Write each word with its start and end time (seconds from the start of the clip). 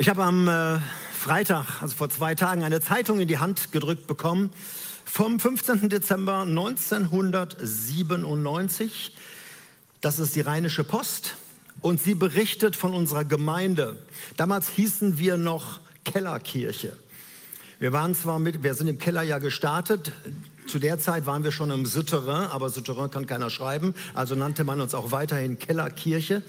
Ich 0.00 0.08
habe 0.08 0.24
am 0.24 0.48
äh, 0.48 0.80
Freitag, 1.12 1.82
also 1.82 1.94
vor 1.94 2.08
zwei 2.08 2.34
Tagen, 2.34 2.64
eine 2.64 2.80
Zeitung 2.80 3.20
in 3.20 3.28
die 3.28 3.36
Hand 3.36 3.70
gedrückt 3.70 4.06
bekommen 4.06 4.50
vom 5.04 5.38
15. 5.38 5.90
Dezember 5.90 6.40
1997. 6.40 9.14
Das 10.00 10.18
ist 10.18 10.34
die 10.34 10.40
Rheinische 10.40 10.84
Post 10.84 11.36
und 11.82 12.00
sie 12.00 12.14
berichtet 12.14 12.76
von 12.76 12.94
unserer 12.94 13.26
Gemeinde. 13.26 13.98
Damals 14.38 14.70
hießen 14.70 15.18
wir 15.18 15.36
noch 15.36 15.80
Kellerkirche. 16.06 16.96
Wir 17.78 17.92
waren 17.92 18.14
zwar 18.14 18.38
mit, 18.38 18.62
wir 18.62 18.72
sind 18.72 18.88
im 18.88 18.96
Keller 18.96 19.20
ja 19.20 19.36
gestartet. 19.36 20.12
Zu 20.66 20.78
der 20.78 20.98
Zeit 20.98 21.26
waren 21.26 21.44
wir 21.44 21.52
schon 21.52 21.70
im 21.70 21.84
Souterrain, 21.84 22.48
aber 22.48 22.70
Souterrain 22.70 23.10
kann 23.10 23.26
keiner 23.26 23.50
schreiben, 23.50 23.94
also 24.14 24.34
nannte 24.34 24.64
man 24.64 24.80
uns 24.80 24.94
auch 24.94 25.12
weiterhin 25.12 25.58
Kellerkirche. 25.58 26.42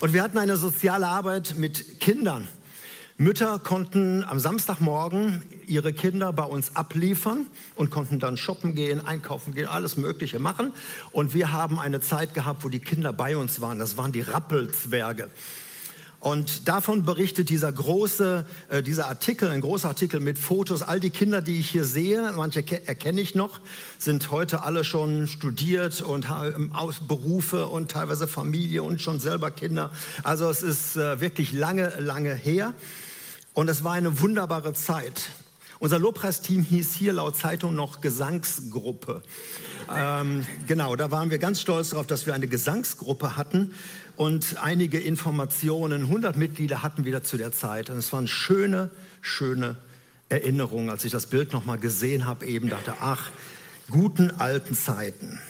Und 0.00 0.12
wir 0.12 0.22
hatten 0.22 0.36
eine 0.36 0.58
soziale 0.58 1.06
Arbeit 1.06 1.54
mit 1.56 2.00
Kindern. 2.00 2.48
Mütter 3.20 3.58
konnten 3.58 4.22
am 4.22 4.38
Samstagmorgen 4.38 5.42
ihre 5.66 5.92
Kinder 5.92 6.32
bei 6.32 6.44
uns 6.44 6.76
abliefern 6.76 7.48
und 7.74 7.90
konnten 7.90 8.20
dann 8.20 8.36
shoppen 8.36 8.76
gehen, 8.76 9.04
einkaufen 9.04 9.54
gehen, 9.54 9.66
alles 9.66 9.96
Mögliche 9.96 10.38
machen. 10.38 10.72
Und 11.10 11.34
wir 11.34 11.50
haben 11.50 11.80
eine 11.80 12.00
Zeit 12.00 12.32
gehabt, 12.32 12.62
wo 12.62 12.68
die 12.68 12.78
Kinder 12.78 13.12
bei 13.12 13.36
uns 13.36 13.60
waren. 13.60 13.80
Das 13.80 13.96
waren 13.96 14.12
die 14.12 14.20
Rappelzwerge. 14.20 15.30
Und 16.20 16.68
davon 16.68 17.02
berichtet 17.04 17.48
dieser 17.48 17.72
große, 17.72 18.46
äh, 18.68 18.82
dieser 18.84 19.08
Artikel, 19.08 19.50
ein 19.50 19.62
großer 19.62 19.88
Artikel 19.88 20.20
mit 20.20 20.38
Fotos. 20.38 20.82
All 20.82 21.00
die 21.00 21.10
Kinder, 21.10 21.42
die 21.42 21.58
ich 21.58 21.70
hier 21.70 21.84
sehe, 21.84 22.32
manche 22.36 22.64
erkenne 22.86 23.20
ich 23.20 23.34
noch, 23.34 23.60
sind 23.98 24.30
heute 24.30 24.62
alle 24.62 24.84
schon 24.84 25.26
studiert 25.26 26.02
und 26.02 26.28
haben 26.28 26.72
Berufe 27.08 27.66
und 27.66 27.90
teilweise 27.90 28.28
Familie 28.28 28.84
und 28.84 29.02
schon 29.02 29.18
selber 29.18 29.50
Kinder. 29.50 29.90
Also 30.22 30.48
es 30.48 30.62
ist 30.62 30.96
äh, 30.96 31.20
wirklich 31.20 31.52
lange, 31.52 31.92
lange 31.98 32.32
her. 32.34 32.74
Und 33.54 33.68
es 33.68 33.84
war 33.84 33.92
eine 33.92 34.20
wunderbare 34.20 34.72
Zeit. 34.72 35.30
Unser 35.80 36.00
Lobpreisteam 36.00 36.62
hieß 36.62 36.94
hier 36.94 37.12
laut 37.12 37.36
Zeitung 37.36 37.74
noch 37.74 38.00
Gesangsgruppe. 38.00 39.22
Ähm, 39.94 40.44
genau, 40.66 40.96
da 40.96 41.10
waren 41.12 41.30
wir 41.30 41.38
ganz 41.38 41.60
stolz 41.60 41.90
darauf, 41.90 42.06
dass 42.06 42.26
wir 42.26 42.34
eine 42.34 42.48
Gesangsgruppe 42.48 43.36
hatten 43.36 43.72
und 44.16 44.56
einige 44.60 44.98
Informationen. 44.98 46.02
100 46.02 46.36
Mitglieder 46.36 46.82
hatten 46.82 47.04
wir 47.04 47.22
zu 47.22 47.36
der 47.36 47.52
Zeit. 47.52 47.90
Und 47.90 47.98
es 47.98 48.12
waren 48.12 48.26
schöne, 48.26 48.90
schöne 49.20 49.76
Erinnerungen. 50.28 50.90
Als 50.90 51.04
ich 51.04 51.12
das 51.12 51.26
Bild 51.26 51.52
nochmal 51.52 51.78
gesehen 51.78 52.26
habe, 52.26 52.44
eben 52.46 52.68
dachte, 52.68 52.94
ach, 53.00 53.30
guten 53.88 54.32
alten 54.32 54.74
Zeiten. 54.74 55.40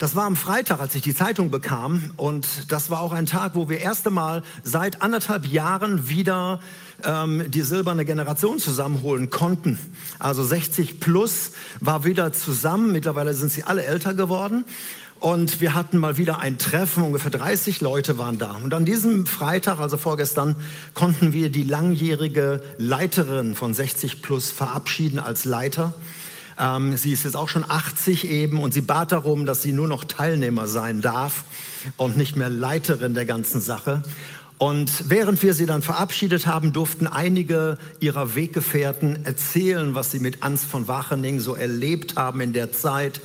Das 0.00 0.16
war 0.16 0.24
am 0.24 0.34
Freitag, 0.34 0.80
als 0.80 0.94
ich 0.94 1.02
die 1.02 1.14
Zeitung 1.14 1.50
bekam. 1.50 2.14
Und 2.16 2.72
das 2.72 2.88
war 2.88 3.02
auch 3.02 3.12
ein 3.12 3.26
Tag, 3.26 3.54
wo 3.54 3.68
wir 3.68 3.80
erste 3.80 4.08
Mal 4.08 4.42
seit 4.62 5.02
anderthalb 5.02 5.44
Jahren 5.44 6.08
wieder 6.08 6.60
ähm, 7.04 7.50
die 7.50 7.60
silberne 7.60 8.06
Generation 8.06 8.58
zusammenholen 8.58 9.28
konnten. 9.28 9.78
Also 10.18 10.42
60 10.42 11.00
plus 11.00 11.52
war 11.80 12.06
wieder 12.06 12.32
zusammen. 12.32 12.92
Mittlerweile 12.92 13.34
sind 13.34 13.52
sie 13.52 13.64
alle 13.64 13.84
älter 13.84 14.14
geworden. 14.14 14.64
Und 15.18 15.60
wir 15.60 15.74
hatten 15.74 15.98
mal 15.98 16.16
wieder 16.16 16.38
ein 16.38 16.56
Treffen, 16.56 17.02
ungefähr 17.02 17.30
30 17.30 17.82
Leute 17.82 18.16
waren 18.16 18.38
da. 18.38 18.52
Und 18.52 18.72
an 18.72 18.86
diesem 18.86 19.26
Freitag, 19.26 19.80
also 19.80 19.98
vorgestern, 19.98 20.56
konnten 20.94 21.34
wir 21.34 21.50
die 21.50 21.64
langjährige 21.64 22.62
Leiterin 22.78 23.54
von 23.54 23.74
60 23.74 24.22
Plus 24.22 24.50
verabschieden 24.50 25.18
als 25.18 25.44
Leiter. 25.44 25.92
Ähm, 26.60 26.96
sie 26.96 27.12
ist 27.12 27.24
jetzt 27.24 27.36
auch 27.36 27.48
schon 27.48 27.64
80 27.66 28.28
eben 28.28 28.62
und 28.62 28.74
sie 28.74 28.82
bat 28.82 29.12
darum, 29.12 29.46
dass 29.46 29.62
sie 29.62 29.72
nur 29.72 29.88
noch 29.88 30.04
Teilnehmer 30.04 30.66
sein 30.66 31.00
darf 31.00 31.44
und 31.96 32.16
nicht 32.16 32.36
mehr 32.36 32.50
Leiterin 32.50 33.14
der 33.14 33.24
ganzen 33.24 33.60
Sache. 33.60 34.02
Und 34.58 35.08
während 35.08 35.42
wir 35.42 35.54
sie 35.54 35.64
dann 35.64 35.80
verabschiedet 35.80 36.46
haben, 36.46 36.74
durften 36.74 37.06
einige 37.06 37.78
ihrer 37.98 38.34
Weggefährten 38.34 39.24
erzählen, 39.24 39.94
was 39.94 40.10
sie 40.10 40.20
mit 40.20 40.42
Ans 40.42 40.64
von 40.64 40.86
Wachening 40.86 41.40
so 41.40 41.54
erlebt 41.54 42.16
haben 42.16 42.42
in 42.42 42.52
der 42.52 42.70
Zeit. 42.70 43.22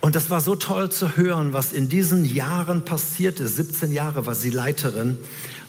Und 0.00 0.16
das 0.16 0.30
war 0.30 0.40
so 0.40 0.56
toll 0.56 0.90
zu 0.90 1.16
hören, 1.16 1.52
was 1.52 1.72
in 1.72 1.88
diesen 1.88 2.24
Jahren 2.24 2.84
passiert 2.84 3.38
ist. 3.38 3.54
17 3.54 3.92
Jahre 3.92 4.26
war 4.26 4.34
sie 4.34 4.50
Leiterin 4.50 5.16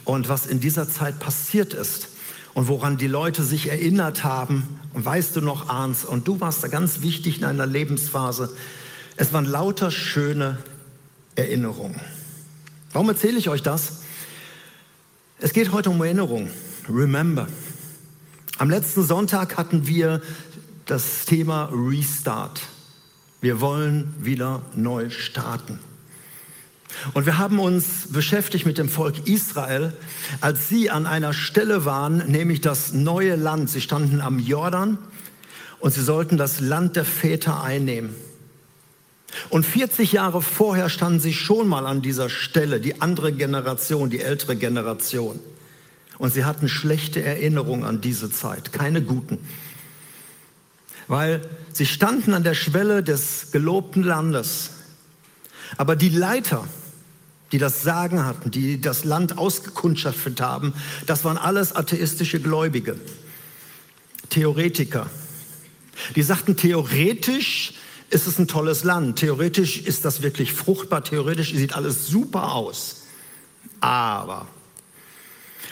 und 0.06 0.28
was 0.28 0.48
in 0.48 0.60
dieser 0.60 0.90
Zeit 0.90 1.20
passiert 1.20 1.76
ist 1.76 2.09
und 2.60 2.68
woran 2.68 2.98
die 2.98 3.08
Leute 3.08 3.42
sich 3.42 3.70
erinnert 3.70 4.26
haben. 4.26 4.82
Und 4.94 5.06
weißt 5.06 5.34
du 5.34 5.40
noch, 5.40 5.70
Arns, 5.70 6.04
und 6.04 6.28
du 6.28 6.42
warst 6.42 6.62
da 6.62 6.68
ganz 6.68 7.00
wichtig 7.00 7.38
in 7.38 7.46
einer 7.46 7.66
Lebensphase. 7.66 8.54
Es 9.16 9.32
waren 9.32 9.46
lauter 9.46 9.92
schöne 9.92 10.58
Erinnerungen. 11.36 12.02
Warum 12.92 13.08
erzähle 13.08 13.38
ich 13.38 13.48
euch 13.48 13.64
das? 13.64 14.02
Es 15.40 15.54
geht 15.54 15.72
heute 15.72 15.90
um 15.90 16.02
Erinnerung. 16.04 16.50
Remember. 16.90 17.48
Am 18.58 18.70
letzten 18.70 19.04
Sonntag 19.04 19.56
hatten 19.56 19.88
wir 19.88 20.22
das 20.86 21.24
Thema 21.24 21.70
Restart. 21.72 22.60
Wir 23.40 23.62
wollen 23.62 24.14
wieder 24.20 24.64
neu 24.76 25.10
starten. 25.12 25.80
Und 27.14 27.26
wir 27.26 27.38
haben 27.38 27.60
uns 27.60 28.12
beschäftigt 28.12 28.66
mit 28.66 28.78
dem 28.78 28.90
Volk 28.90 29.28
Israel, 29.28 29.94
als 30.42 30.70
sie 30.70 30.90
an 30.90 31.06
einer 31.06 31.34
Stelle 31.34 31.86
waren, 31.86 32.30
nämlich 32.30 32.62
das 32.62 32.94
neue 32.94 33.36
Land. 33.36 33.70
Sie 33.70 33.82
standen 33.82 34.22
am 34.22 34.40
Jordan 34.40 34.98
und 35.80 35.94
sie 35.94 36.02
sollten 36.02 36.38
das 36.38 36.60
Land 36.60 36.96
der 36.96 37.06
Väter 37.06 37.64
einnehmen. 37.64 38.16
Und 39.50 39.66
40 39.66 40.12
Jahre 40.12 40.42
vorher 40.42 40.90
standen 40.90 41.20
sie 41.20 41.34
schon 41.34 41.68
mal 41.68 41.86
an 41.86 42.02
dieser 42.02 42.30
Stelle, 42.30 42.80
die 42.80 43.02
andere 43.02 43.32
Generation, 43.32 44.10
die 44.10 44.22
ältere 44.22 44.56
Generation. 44.56 45.40
Und 46.18 46.34
sie 46.34 46.44
hatten 46.44 46.68
schlechte 46.68 47.24
Erinnerungen 47.24 47.86
an 47.86 48.02
diese 48.02 48.32
Zeit, 48.32 48.74
keine 48.74 49.02
guten. 49.02 49.38
Weil 51.08 51.42
sie 51.72 51.86
standen 51.86 52.34
an 52.34 52.44
der 52.44 52.56
Schwelle 52.56 53.04
des 53.04 53.52
gelobten 53.52 54.04
Landes. 54.04 54.72
Aber 55.78 55.96
die 55.96 56.10
Leiter, 56.10 56.68
die 57.52 57.58
das 57.58 57.84
Sagen 57.84 58.26
hatten, 58.26 58.52
die 58.52 58.80
das 58.80 59.04
Land 59.06 59.38
ausgekundschaftet 59.38 60.42
haben, 60.42 60.74
das 61.06 61.24
waren 61.24 61.38
alles 61.38 61.76
atheistische 61.76 62.40
Gläubige, 62.40 62.96
Theoretiker. 64.30 65.10
Die 66.16 66.22
sagten, 66.22 66.56
theoretisch 66.56 67.74
ist 68.10 68.28
es 68.28 68.40
ein 68.40 68.48
tolles 68.48 68.84
Land, 68.84 69.20
theoretisch 69.20 69.78
ist 69.78 70.06
das 70.06 70.22
wirklich 70.22 70.54
fruchtbar, 70.54 71.04
theoretisch 71.04 71.54
sieht 71.54 71.76
alles 71.76 72.08
super 72.08 72.54
aus. 72.54 73.04
Aber 73.82 74.48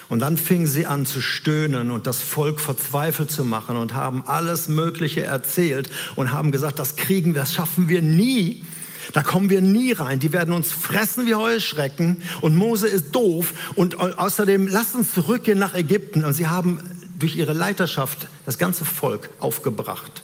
und 0.09 0.19
dann 0.19 0.37
fingen 0.37 0.67
sie 0.67 0.85
an 0.85 1.05
zu 1.05 1.21
stöhnen 1.21 1.91
und 1.91 2.07
das 2.07 2.21
Volk 2.21 2.61
verzweifelt 2.61 3.29
zu 3.29 3.43
machen 3.43 3.75
und 3.75 3.93
haben 3.93 4.25
alles 4.25 4.69
Mögliche 4.69 5.23
erzählt 5.23 5.89
und 6.15 6.31
haben 6.31 6.51
gesagt, 6.51 6.79
das 6.79 6.95
kriegen 6.95 7.33
wir, 7.33 7.41
das 7.41 7.53
schaffen 7.53 7.89
wir 7.89 8.01
nie. 8.01 8.63
Da 9.13 9.23
kommen 9.23 9.49
wir 9.49 9.61
nie 9.61 9.93
rein. 9.93 10.19
Die 10.19 10.33
werden 10.33 10.53
uns 10.53 10.71
fressen 10.71 11.27
wie 11.27 11.35
Heuschrecken 11.35 12.21
und 12.41 12.55
Mose 12.55 12.87
ist 12.87 13.15
doof 13.15 13.53
und 13.75 13.99
außerdem 13.99 14.67
lass 14.67 14.95
uns 14.95 15.13
zurückgehen 15.13 15.59
nach 15.59 15.73
Ägypten. 15.73 16.25
Und 16.25 16.33
sie 16.33 16.47
haben 16.47 16.79
durch 17.17 17.35
ihre 17.35 17.53
Leiterschaft 17.53 18.27
das 18.45 18.57
ganze 18.57 18.85
Volk 18.85 19.29
aufgebracht. 19.39 20.23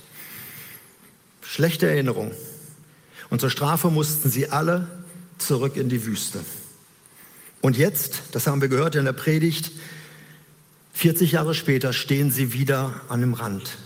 Schlechte 1.41 1.87
Erinnerung. 1.87 2.31
Und 3.29 3.41
zur 3.41 3.49
Strafe 3.49 3.89
mussten 3.89 4.29
sie 4.29 4.49
alle 4.49 4.87
zurück 5.37 5.75
in 5.77 5.89
die 5.89 6.05
Wüste. 6.05 6.39
Und 7.61 7.77
jetzt, 7.77 8.23
das 8.31 8.47
haben 8.47 8.61
wir 8.61 8.67
gehört 8.67 8.95
in 8.95 9.05
der 9.05 9.13
Predigt, 9.13 9.71
40 10.93 11.31
Jahre 11.31 11.55
später 11.55 11.93
stehen 11.93 12.31
sie 12.31 12.53
wieder 12.53 13.01
an 13.09 13.21
dem 13.21 13.33
Rand. 13.33 13.77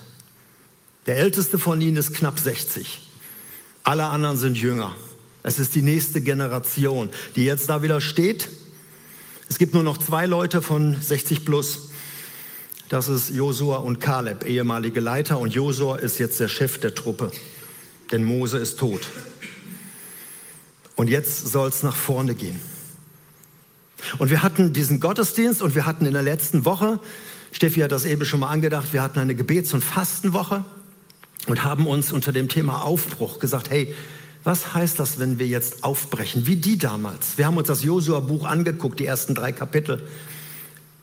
Der 1.06 1.18
älteste 1.18 1.58
von 1.58 1.80
ihnen 1.80 1.96
ist 1.96 2.14
knapp 2.14 2.38
60. 2.40 3.07
Alle 3.88 4.08
anderen 4.08 4.36
sind 4.36 4.58
jünger. 4.58 4.94
Es 5.44 5.60
ist 5.60 5.74
die 5.74 5.82
nächste 5.82 6.20
Generation, 6.20 7.10
die 7.38 7.46
jetzt 7.46 7.70
da 7.70 7.82
wieder 7.84 8.02
steht. 8.02 8.50
Es 9.48 9.58
gibt 9.58 9.74
nur 9.74 9.84
noch 9.84 9.98
zwei 9.98 10.26
Leute 10.26 10.62
von 10.62 11.02
60 11.02 11.46
plus. 11.46 11.88
Das 12.90 13.08
ist 13.08 13.30
Josua 13.30 13.78
und 13.78 14.02
Kaleb, 14.02 14.46
ehemalige 14.46 15.00
Leiter. 15.00 15.40
Und 15.40 15.54
Josua 15.54 15.96
ist 16.00 16.20
jetzt 16.20 16.38
der 16.42 16.50
Chef 16.50 16.82
der 16.82 16.96
Truppe, 16.96 17.32
denn 18.12 18.26
Mose 18.26 18.58
ist 18.58 18.78
tot. 18.78 19.08
Und 20.98 21.10
jetzt 21.10 21.48
soll 21.48 21.70
es 21.70 21.82
nach 21.82 21.96
vorne 21.96 22.36
gehen. 22.36 22.60
Und 24.18 24.30
wir 24.32 24.44
hatten 24.44 24.74
diesen 24.74 25.00
Gottesdienst 25.00 25.62
und 25.62 25.76
wir 25.76 25.86
hatten 25.86 26.06
in 26.06 26.12
der 26.12 26.24
letzten 26.24 26.66
Woche, 26.66 27.00
Steffi 27.54 27.80
hat 27.80 27.94
das 27.94 28.04
eben 28.04 28.26
schon 28.26 28.42
mal 28.42 28.50
angedacht, 28.50 28.92
wir 28.92 29.02
hatten 29.02 29.20
eine 29.20 29.34
Gebets- 29.34 29.74
und 29.74 29.82
Fastenwoche 29.82 30.66
und 31.46 31.64
haben 31.64 31.88
uns 31.88 32.12
unter 32.12 32.32
dem 32.32 32.50
Thema 32.50 32.84
Aufbruch 32.84 33.40
gesagt, 33.40 33.70
hey, 33.70 33.94
was 34.44 34.74
heißt 34.74 35.00
das, 35.00 35.20
wenn 35.20 35.40
wir 35.40 35.48
jetzt 35.48 35.84
aufbrechen, 35.84 36.48
wie 36.48 36.56
die 36.56 36.78
damals? 36.78 37.38
Wir 37.38 37.46
haben 37.46 37.58
uns 37.58 37.68
das 37.68 37.84
Josua-Buch 37.84 38.46
angeguckt, 38.46 39.00
die 39.00 39.06
ersten 39.06 39.36
drei 39.36 39.52
Kapitel. 39.52 40.08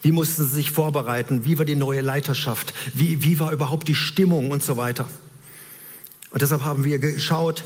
Wie 0.03 0.13
mussten 0.13 0.45
sie 0.45 0.55
sich 0.55 0.71
vorbereiten? 0.71 1.45
Wie 1.45 1.59
war 1.59 1.65
die 1.65 1.77
neue 1.77 2.01
Leiterschaft? 2.01 2.75
Wie, 2.95 3.23
wie 3.23 3.41
war 3.41 3.53
überhaupt 3.53 3.89
die 3.89 3.95
Stimmung 3.95 4.51
und 4.51 4.63
so 4.63 4.77
weiter? 4.77 5.09
Und 6.31 6.43
deshalb 6.43 6.63
haben 6.63 6.85
wir 6.85 6.99
geschaut, 6.99 7.65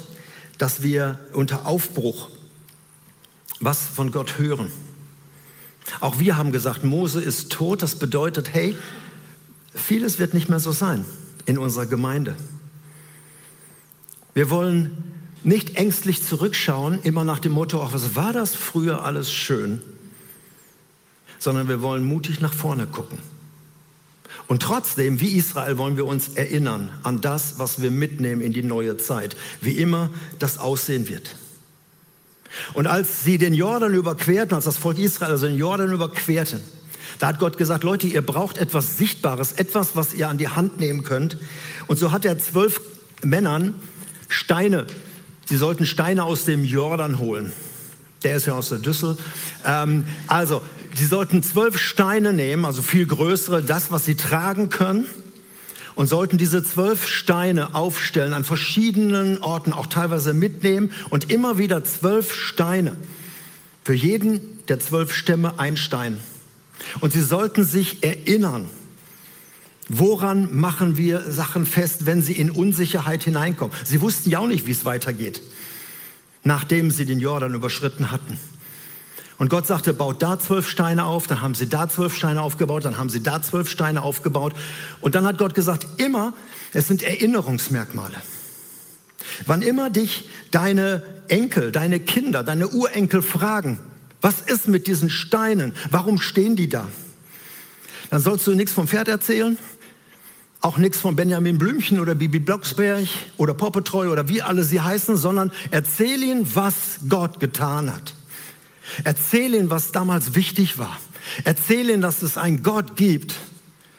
dass 0.58 0.82
wir 0.82 1.18
unter 1.32 1.66
Aufbruch 1.66 2.28
was 3.60 3.80
von 3.80 4.12
Gott 4.12 4.38
hören. 4.38 4.70
Auch 6.00 6.18
wir 6.18 6.36
haben 6.36 6.52
gesagt, 6.52 6.84
Mose 6.84 7.20
ist 7.20 7.50
tot. 7.50 7.82
Das 7.82 7.96
bedeutet, 7.96 8.52
hey, 8.52 8.76
vieles 9.74 10.18
wird 10.18 10.34
nicht 10.34 10.48
mehr 10.48 10.60
so 10.60 10.72
sein 10.72 11.04
in 11.46 11.58
unserer 11.58 11.86
Gemeinde. 11.86 12.36
Wir 14.38 14.50
wollen 14.50 14.96
nicht 15.42 15.74
ängstlich 15.74 16.22
zurückschauen, 16.22 17.00
immer 17.02 17.24
nach 17.24 17.40
dem 17.40 17.50
Motto, 17.50 17.82
ach, 17.82 17.92
was 17.92 18.14
war 18.14 18.32
das 18.32 18.54
früher 18.54 19.04
alles 19.04 19.32
schön, 19.32 19.82
sondern 21.40 21.66
wir 21.66 21.82
wollen 21.82 22.04
mutig 22.04 22.40
nach 22.40 22.54
vorne 22.54 22.86
gucken. 22.86 23.18
Und 24.46 24.62
trotzdem, 24.62 25.20
wie 25.20 25.32
Israel, 25.32 25.76
wollen 25.76 25.96
wir 25.96 26.06
uns 26.06 26.28
erinnern 26.36 26.88
an 27.02 27.20
das, 27.20 27.58
was 27.58 27.82
wir 27.82 27.90
mitnehmen 27.90 28.40
in 28.40 28.52
die 28.52 28.62
neue 28.62 28.96
Zeit, 28.96 29.36
wie 29.60 29.72
immer 29.72 30.08
das 30.38 30.58
aussehen 30.58 31.08
wird. 31.08 31.34
Und 32.74 32.86
als 32.86 33.24
sie 33.24 33.38
den 33.38 33.54
Jordan 33.54 33.92
überquerten, 33.92 34.54
als 34.54 34.66
das 34.66 34.76
Volk 34.76 35.00
Israel 35.00 35.32
also 35.32 35.48
den 35.48 35.58
Jordan 35.58 35.90
überquerten, 35.90 36.60
da 37.18 37.26
hat 37.26 37.40
Gott 37.40 37.58
gesagt, 37.58 37.82
Leute, 37.82 38.06
ihr 38.06 38.22
braucht 38.22 38.58
etwas 38.58 38.98
Sichtbares, 38.98 39.50
etwas, 39.50 39.96
was 39.96 40.14
ihr 40.14 40.28
an 40.28 40.38
die 40.38 40.46
Hand 40.46 40.78
nehmen 40.78 41.02
könnt. 41.02 41.38
Und 41.88 41.98
so 41.98 42.12
hat 42.12 42.24
er 42.24 42.38
zwölf 42.38 42.80
Männern 43.24 43.74
Steine, 44.28 44.86
sie 45.46 45.56
sollten 45.56 45.86
Steine 45.86 46.24
aus 46.24 46.44
dem 46.44 46.64
Jordan 46.64 47.18
holen. 47.18 47.52
Der 48.22 48.36
ist 48.36 48.46
ja 48.46 48.54
aus 48.54 48.68
der 48.68 48.78
Düssel. 48.78 49.16
Ähm, 49.64 50.04
also, 50.26 50.62
sie 50.94 51.06
sollten 51.06 51.42
zwölf 51.42 51.78
Steine 51.78 52.32
nehmen, 52.32 52.64
also 52.64 52.82
viel 52.82 53.06
größere, 53.06 53.62
das, 53.62 53.90
was 53.90 54.04
sie 54.04 54.16
tragen 54.16 54.68
können 54.68 55.06
und 55.98 56.06
sollten 56.06 56.38
diese 56.38 56.62
zwölf 56.62 57.08
Steine 57.08 57.74
aufstellen 57.74 58.32
an 58.32 58.44
verschiedenen 58.44 59.42
Orten, 59.42 59.72
auch 59.72 59.86
teilweise 59.86 60.32
mitnehmen 60.32 60.92
und 61.10 61.30
immer 61.30 61.58
wieder 61.58 61.82
zwölf 61.82 62.32
Steine. 62.32 62.96
Für 63.84 63.94
jeden 63.94 64.64
der 64.68 64.78
zwölf 64.78 65.12
Stämme 65.12 65.58
ein 65.58 65.76
Stein. 65.76 66.18
Und 67.00 67.12
sie 67.12 67.22
sollten 67.22 67.64
sich 67.64 68.04
erinnern, 68.04 68.68
woran 69.88 70.54
machen 70.54 70.96
wir 70.96 71.30
Sachen 71.30 71.66
fest, 71.66 72.06
wenn 72.06 72.22
sie 72.22 72.34
in 72.34 72.50
Unsicherheit 72.50 73.24
hineinkommen. 73.24 73.74
Sie 73.84 74.00
wussten 74.00 74.30
ja 74.30 74.38
auch 74.38 74.46
nicht, 74.46 74.66
wie 74.66 74.72
es 74.72 74.84
weitergeht, 74.84 75.42
nachdem 76.44 76.90
sie 76.90 77.06
den 77.06 77.20
Jordan 77.20 77.54
überschritten 77.54 78.10
hatten. 78.10 78.38
Und 79.38 79.50
Gott 79.50 79.68
sagte, 79.68 79.94
baut 79.94 80.20
da 80.20 80.38
zwölf 80.38 80.68
Steine 80.68 81.04
auf, 81.04 81.28
dann 81.28 81.40
haben 81.40 81.54
sie 81.54 81.68
da 81.68 81.88
zwölf 81.88 82.14
Steine 82.14 82.42
aufgebaut, 82.42 82.84
dann 82.84 82.98
haben 82.98 83.08
sie 83.08 83.22
da 83.22 83.40
zwölf 83.40 83.70
Steine 83.70 84.02
aufgebaut. 84.02 84.52
Und 85.00 85.14
dann 85.14 85.24
hat 85.24 85.38
Gott 85.38 85.54
gesagt, 85.54 85.86
immer, 85.98 86.34
es 86.72 86.88
sind 86.88 87.04
Erinnerungsmerkmale. 87.04 88.16
Wann 89.46 89.62
immer 89.62 89.90
dich 89.90 90.28
deine 90.50 91.04
Enkel, 91.28 91.70
deine 91.70 92.00
Kinder, 92.00 92.42
deine 92.42 92.68
Urenkel 92.68 93.22
fragen, 93.22 93.78
was 94.20 94.40
ist 94.40 94.66
mit 94.66 94.88
diesen 94.88 95.10
Steinen? 95.10 95.72
Warum 95.90 96.20
stehen 96.20 96.56
die 96.56 96.68
da? 96.68 96.88
Dann 98.10 98.20
sollst 98.20 98.46
du 98.46 98.54
nichts 98.54 98.72
vom 98.72 98.88
Pferd 98.88 99.06
erzählen, 99.06 99.56
auch 100.60 100.76
nichts 100.76 100.98
von 100.98 101.14
Benjamin 101.14 101.58
Blümchen 101.58 102.00
oder 102.00 102.14
Bibi 102.14 102.40
Blocksberg 102.40 103.06
oder 103.36 103.54
Poppetreu 103.54 104.10
oder 104.10 104.28
wie 104.28 104.42
alle 104.42 104.64
sie 104.64 104.80
heißen, 104.80 105.16
sondern 105.16 105.52
erzähl 105.70 106.22
ihnen, 106.22 106.48
was 106.54 106.98
Gott 107.08 107.38
getan 107.38 107.92
hat. 107.92 108.14
Erzähl 109.04 109.54
ihnen, 109.54 109.70
was 109.70 109.92
damals 109.92 110.34
wichtig 110.34 110.78
war. 110.78 110.98
Erzähl 111.44 111.90
ihnen, 111.90 112.00
dass 112.00 112.22
es 112.22 112.36
einen 112.36 112.62
Gott 112.62 112.96
gibt, 112.96 113.34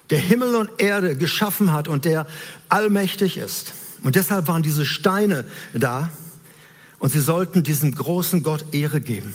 der 0.09 0.19
Himmel 0.19 0.55
und 0.55 0.69
Erde 0.79 1.15
geschaffen 1.15 1.71
hat 1.71 1.87
und 1.87 2.03
der 2.03 2.27
allmächtig 2.67 3.37
ist. 3.37 3.73
Und 4.03 4.15
deshalb 4.15 4.47
waren 4.47 4.63
diese 4.63 4.85
Steine 4.85 5.45
da 5.73 6.09
und 6.97 7.11
sie 7.11 7.21
sollten 7.21 7.63
diesem 7.63 7.93
großen 7.93 8.43
Gott 8.43 8.65
Ehre 8.73 8.99
geben. 8.99 9.33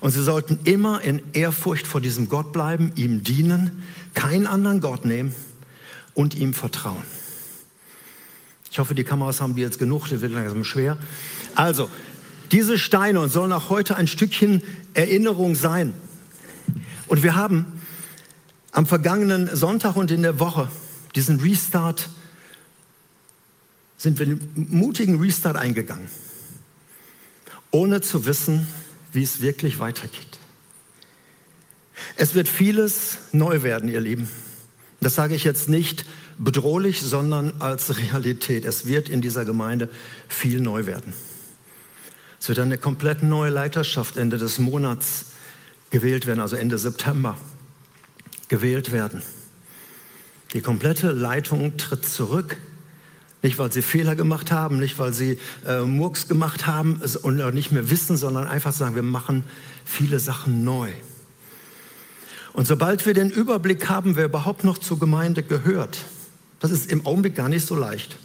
Und 0.00 0.10
sie 0.10 0.22
sollten 0.22 0.60
immer 0.64 1.00
in 1.00 1.22
Ehrfurcht 1.32 1.86
vor 1.86 2.00
diesem 2.00 2.28
Gott 2.28 2.52
bleiben, 2.52 2.92
ihm 2.94 3.24
dienen, 3.24 3.82
keinen 4.12 4.46
anderen 4.46 4.80
Gott 4.80 5.04
nehmen 5.04 5.34
und 6.14 6.34
ihm 6.34 6.54
vertrauen. 6.54 7.02
Ich 8.70 8.78
hoffe, 8.78 8.94
die 8.94 9.04
Kameras 9.04 9.40
haben 9.40 9.54
die 9.54 9.62
jetzt 9.62 9.78
genug, 9.78 10.08
das 10.08 10.20
wird 10.20 10.32
langsam 10.32 10.64
schwer. 10.64 10.98
Also, 11.54 11.90
diese 12.50 12.78
Steine 12.78 13.28
sollen 13.28 13.52
auch 13.52 13.68
heute 13.68 13.96
ein 13.96 14.06
Stückchen 14.06 14.62
Erinnerung 14.94 15.54
sein. 15.54 15.94
Und 17.06 17.22
wir 17.22 17.36
haben 17.36 17.66
am 18.72 18.86
vergangenen 18.86 19.54
Sonntag 19.54 19.96
und 19.96 20.10
in 20.10 20.22
der 20.22 20.40
Woche 20.40 20.68
diesen 21.14 21.40
Restart, 21.40 22.08
sind 23.96 24.18
wir 24.18 24.26
einen 24.26 24.66
mutigen 24.70 25.20
Restart 25.20 25.56
eingegangen, 25.56 26.08
ohne 27.70 28.00
zu 28.00 28.26
wissen, 28.26 28.66
wie 29.12 29.22
es 29.22 29.40
wirklich 29.40 29.78
weitergeht. 29.78 30.38
Es 32.16 32.34
wird 32.34 32.48
vieles 32.48 33.18
neu 33.32 33.62
werden, 33.62 33.88
ihr 33.88 34.00
Lieben. 34.00 34.28
Das 35.04 35.16
sage 35.16 35.34
ich 35.34 35.44
jetzt 35.44 35.68
nicht 35.68 36.06
bedrohlich, 36.38 37.02
sondern 37.02 37.52
als 37.58 37.98
Realität. 37.98 38.64
Es 38.64 38.86
wird 38.86 39.10
in 39.10 39.20
dieser 39.20 39.44
Gemeinde 39.44 39.90
viel 40.28 40.60
neu 40.60 40.86
werden. 40.86 41.12
Es 42.40 42.48
wird 42.48 42.58
eine 42.58 42.78
komplett 42.78 43.22
neue 43.22 43.50
Leiterschaft 43.50 44.16
Ende 44.16 44.38
des 44.38 44.58
Monats 44.58 45.26
gewählt 45.90 46.26
werden, 46.26 46.40
also 46.40 46.56
Ende 46.56 46.78
September 46.78 47.36
gewählt 48.48 48.92
werden. 48.92 49.22
Die 50.54 50.62
komplette 50.62 51.10
Leitung 51.10 51.76
tritt 51.76 52.06
zurück. 52.06 52.56
Nicht, 53.42 53.58
weil 53.58 53.70
sie 53.70 53.82
Fehler 53.82 54.16
gemacht 54.16 54.52
haben, 54.52 54.78
nicht, 54.78 54.98
weil 54.98 55.12
sie 55.12 55.38
äh, 55.66 55.82
Murks 55.82 56.28
gemacht 56.28 56.66
haben 56.66 57.02
und 57.22 57.54
nicht 57.54 57.72
mehr 57.72 57.90
wissen, 57.90 58.16
sondern 58.16 58.46
einfach 58.46 58.72
sagen, 58.72 58.94
wir 58.94 59.02
machen 59.02 59.44
viele 59.84 60.18
Sachen 60.18 60.64
neu. 60.64 60.90
Und 62.54 62.66
sobald 62.68 63.04
wir 63.04 63.14
den 63.14 63.30
Überblick 63.30 63.88
haben, 63.88 64.14
wer 64.16 64.26
überhaupt 64.26 64.62
noch 64.62 64.78
zur 64.78 64.98
Gemeinde 64.98 65.42
gehört, 65.42 65.98
das 66.60 66.70
ist 66.70 66.90
im 66.90 67.04
Augenblick 67.04 67.34
gar 67.34 67.48
nicht 67.48 67.66
so 67.66 67.74
leicht. 67.74 68.16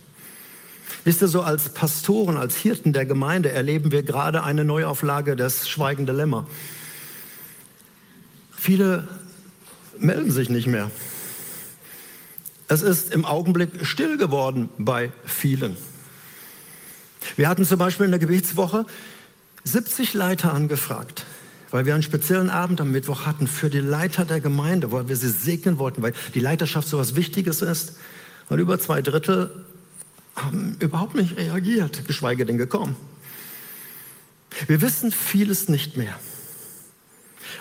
Wisst 1.03 1.21
ihr, 1.23 1.27
so 1.27 1.41
als 1.41 1.69
Pastoren, 1.69 2.37
als 2.37 2.55
Hirten 2.55 2.93
der 2.93 3.07
Gemeinde 3.07 3.51
erleben 3.51 3.91
wir 3.91 4.03
gerade 4.03 4.43
eine 4.43 4.63
Neuauflage 4.63 5.35
des 5.35 5.67
Schweigende 5.67 6.13
Lämmer. 6.13 6.47
Viele 8.55 9.07
melden 9.97 10.31
sich 10.31 10.49
nicht 10.49 10.67
mehr. 10.67 10.91
Es 12.67 12.83
ist 12.83 13.11
im 13.11 13.25
Augenblick 13.25 13.83
still 13.83 14.17
geworden 14.17 14.69
bei 14.77 15.11
vielen. 15.25 15.75
Wir 17.35 17.49
hatten 17.49 17.65
zum 17.65 17.79
Beispiel 17.79 18.05
in 18.05 18.11
der 18.11 18.19
Gebetswoche 18.19 18.85
70 19.63 20.13
Leiter 20.13 20.53
angefragt, 20.53 21.25
weil 21.71 21.85
wir 21.85 21.93
einen 21.93 22.03
speziellen 22.03 22.49
Abend 22.49 22.81
am 22.81 22.91
Mittwoch 22.91 23.25
hatten 23.25 23.47
für 23.47 23.69
die 23.69 23.79
Leiter 23.79 24.25
der 24.25 24.41
Gemeinde, 24.41 24.91
weil 24.91 25.07
wir 25.07 25.15
sie 25.15 25.29
segnen 25.29 25.77
wollten, 25.77 26.01
weil 26.01 26.13
die 26.33 26.39
Leiterschaft 26.39 26.87
so 26.87 26.97
etwas 26.97 27.15
Wichtiges 27.15 27.61
ist. 27.61 27.97
Und 28.49 28.59
über 28.59 28.79
zwei 28.79 29.01
Drittel 29.01 29.65
haben 30.35 30.77
überhaupt 30.79 31.15
nicht 31.15 31.37
reagiert, 31.37 32.07
geschweige 32.07 32.45
denn 32.45 32.57
gekommen. 32.57 32.95
Wir 34.67 34.81
wissen 34.81 35.11
vieles 35.11 35.69
nicht 35.69 35.95
mehr. 35.95 36.19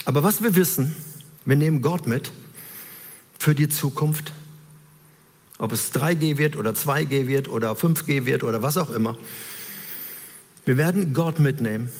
Aber 0.04 0.22
was 0.22 0.42
wir 0.42 0.54
wissen, 0.54 0.96
wir 1.44 1.56
nehmen 1.56 1.82
Gott 1.82 2.06
mit 2.06 2.32
für 3.38 3.54
die 3.54 3.68
Zukunft. 3.68 4.32
Ob 5.58 5.72
es 5.72 5.92
3G 5.92 6.38
wird 6.38 6.56
oder 6.56 6.70
2G 6.70 7.26
wird 7.26 7.48
oder 7.48 7.72
5G 7.72 8.24
wird 8.24 8.44
oder 8.44 8.62
was 8.62 8.76
auch 8.76 8.90
immer. 8.90 9.18
Wir 10.64 10.76
werden 10.76 11.12
Gott 11.12 11.40
mitnehmen 11.40 11.90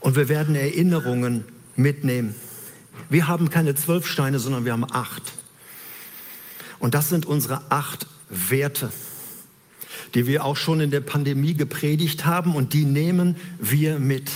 und 0.00 0.16
wir 0.16 0.28
werden 0.28 0.54
Erinnerungen 0.54 1.44
mitnehmen. 1.76 2.34
Wir 3.08 3.28
haben 3.28 3.50
keine 3.50 3.74
zwölf 3.74 4.06
Steine, 4.06 4.38
sondern 4.38 4.64
wir 4.64 4.72
haben 4.72 4.86
acht. 4.90 5.32
Und 6.78 6.94
das 6.94 7.08
sind 7.08 7.26
unsere 7.26 7.70
acht 7.70 8.06
Werte 8.28 8.90
die 10.14 10.26
wir 10.26 10.44
auch 10.44 10.56
schon 10.56 10.80
in 10.80 10.90
der 10.90 11.00
Pandemie 11.00 11.54
gepredigt 11.54 12.24
haben 12.26 12.54
und 12.54 12.72
die 12.72 12.84
nehmen 12.84 13.36
wir 13.58 13.98
mit. 13.98 14.30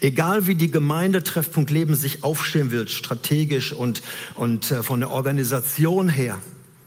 Egal 0.00 0.46
wie 0.46 0.54
die 0.54 0.70
Gemeinde 0.70 1.22
Treffpunkt 1.22 1.70
Leben 1.70 1.94
sich 1.94 2.24
aufstellen 2.24 2.70
will, 2.70 2.88
strategisch 2.88 3.72
und, 3.72 4.02
und 4.34 4.70
äh, 4.70 4.82
von 4.82 5.00
der 5.00 5.10
Organisation 5.10 6.08
her, 6.08 6.38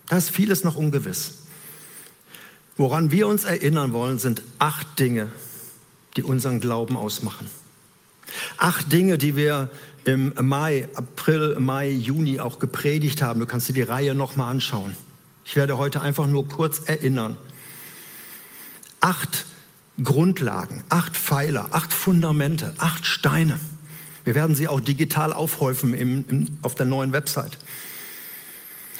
da 0.07 0.17
ist 0.17 0.31
vieles 0.31 0.63
noch 0.63 0.75
ungewiss. 0.75 1.35
Woran 2.77 3.11
wir 3.11 3.27
uns 3.27 3.43
erinnern 3.43 3.93
wollen, 3.93 4.19
sind 4.19 4.41
acht 4.57 4.99
Dinge, 4.99 5.27
die 6.17 6.23
unseren 6.23 6.59
Glauben 6.59 6.97
ausmachen. 6.97 7.47
Acht 8.57 8.91
Dinge, 8.91 9.17
die 9.17 9.35
wir 9.35 9.69
im 10.05 10.33
Mai, 10.41 10.87
April, 10.95 11.57
Mai, 11.59 11.89
Juni 11.89 12.39
auch 12.39 12.59
gepredigt 12.59 13.21
haben. 13.21 13.39
Du 13.39 13.45
kannst 13.45 13.69
dir 13.69 13.73
die 13.73 13.81
Reihe 13.81 14.15
nochmal 14.15 14.51
anschauen. 14.51 14.95
Ich 15.45 15.55
werde 15.55 15.77
heute 15.77 16.01
einfach 16.01 16.27
nur 16.27 16.47
kurz 16.47 16.81
erinnern 16.85 17.37
acht 19.01 19.45
Grundlagen, 20.01 20.83
acht 20.89 21.15
Pfeiler, 21.15 21.69
acht 21.71 21.91
Fundamente, 21.93 22.73
acht 22.77 23.05
Steine. 23.05 23.59
Wir 24.23 24.35
werden 24.35 24.55
sie 24.55 24.67
auch 24.67 24.79
digital 24.79 25.33
aufhäufen 25.33 25.93
im, 25.93 26.25
im, 26.29 26.47
auf 26.61 26.75
der 26.75 26.85
neuen 26.85 27.11
Website, 27.11 27.57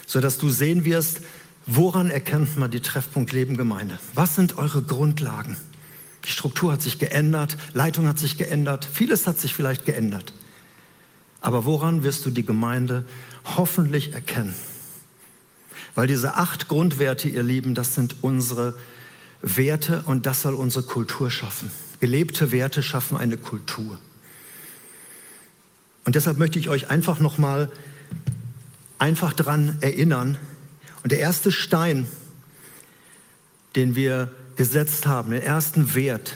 sodass 0.05 0.37
du 0.37 0.49
sehen 0.49 0.85
wirst, 0.85 1.21
woran 1.65 2.09
erkennt 2.09 2.57
man 2.57 2.71
die 2.71 2.81
Treffpunkt 2.81 3.31
Leben 3.31 3.55
Gemeinde? 3.55 3.99
Was 4.13 4.35
sind 4.35 4.57
eure 4.57 4.81
Grundlagen? 4.81 5.57
Die 6.25 6.29
Struktur 6.29 6.71
hat 6.71 6.81
sich 6.81 6.99
geändert, 6.99 7.57
Leitung 7.73 8.07
hat 8.07 8.19
sich 8.19 8.37
geändert, 8.37 8.85
vieles 8.91 9.25
hat 9.27 9.39
sich 9.39 9.53
vielleicht 9.53 9.85
geändert. 9.85 10.33
Aber 11.41 11.65
woran 11.65 12.03
wirst 12.03 12.25
du 12.25 12.31
die 12.31 12.45
Gemeinde 12.45 13.05
hoffentlich 13.45 14.13
erkennen? 14.13 14.53
Weil 15.95 16.07
diese 16.07 16.35
acht 16.35 16.67
Grundwerte, 16.67 17.29
ihr 17.29 17.43
Lieben, 17.43 17.75
das 17.75 17.95
sind 17.95 18.17
unsere 18.21 18.77
Werte 19.41 20.03
und 20.05 20.25
das 20.25 20.41
soll 20.41 20.53
unsere 20.53 20.85
Kultur 20.85 21.31
schaffen. 21.31 21.71
Gelebte 21.99 22.51
Werte 22.51 22.83
schaffen 22.83 23.17
eine 23.17 23.37
Kultur. 23.37 23.97
Und 26.05 26.15
deshalb 26.15 26.37
möchte 26.37 26.59
ich 26.59 26.69
euch 26.69 26.89
einfach 26.89 27.19
nochmal 27.19 27.71
einfach 28.97 29.33
daran 29.33 29.77
erinnern. 29.81 30.37
Und 31.03 31.11
der 31.11 31.19
erste 31.19 31.51
Stein, 31.51 32.07
den 33.75 33.95
wir 33.95 34.31
gesetzt 34.59 35.07
haben, 35.07 35.31
den 35.31 35.41
ersten 35.41 35.95
Wert, 35.95 36.35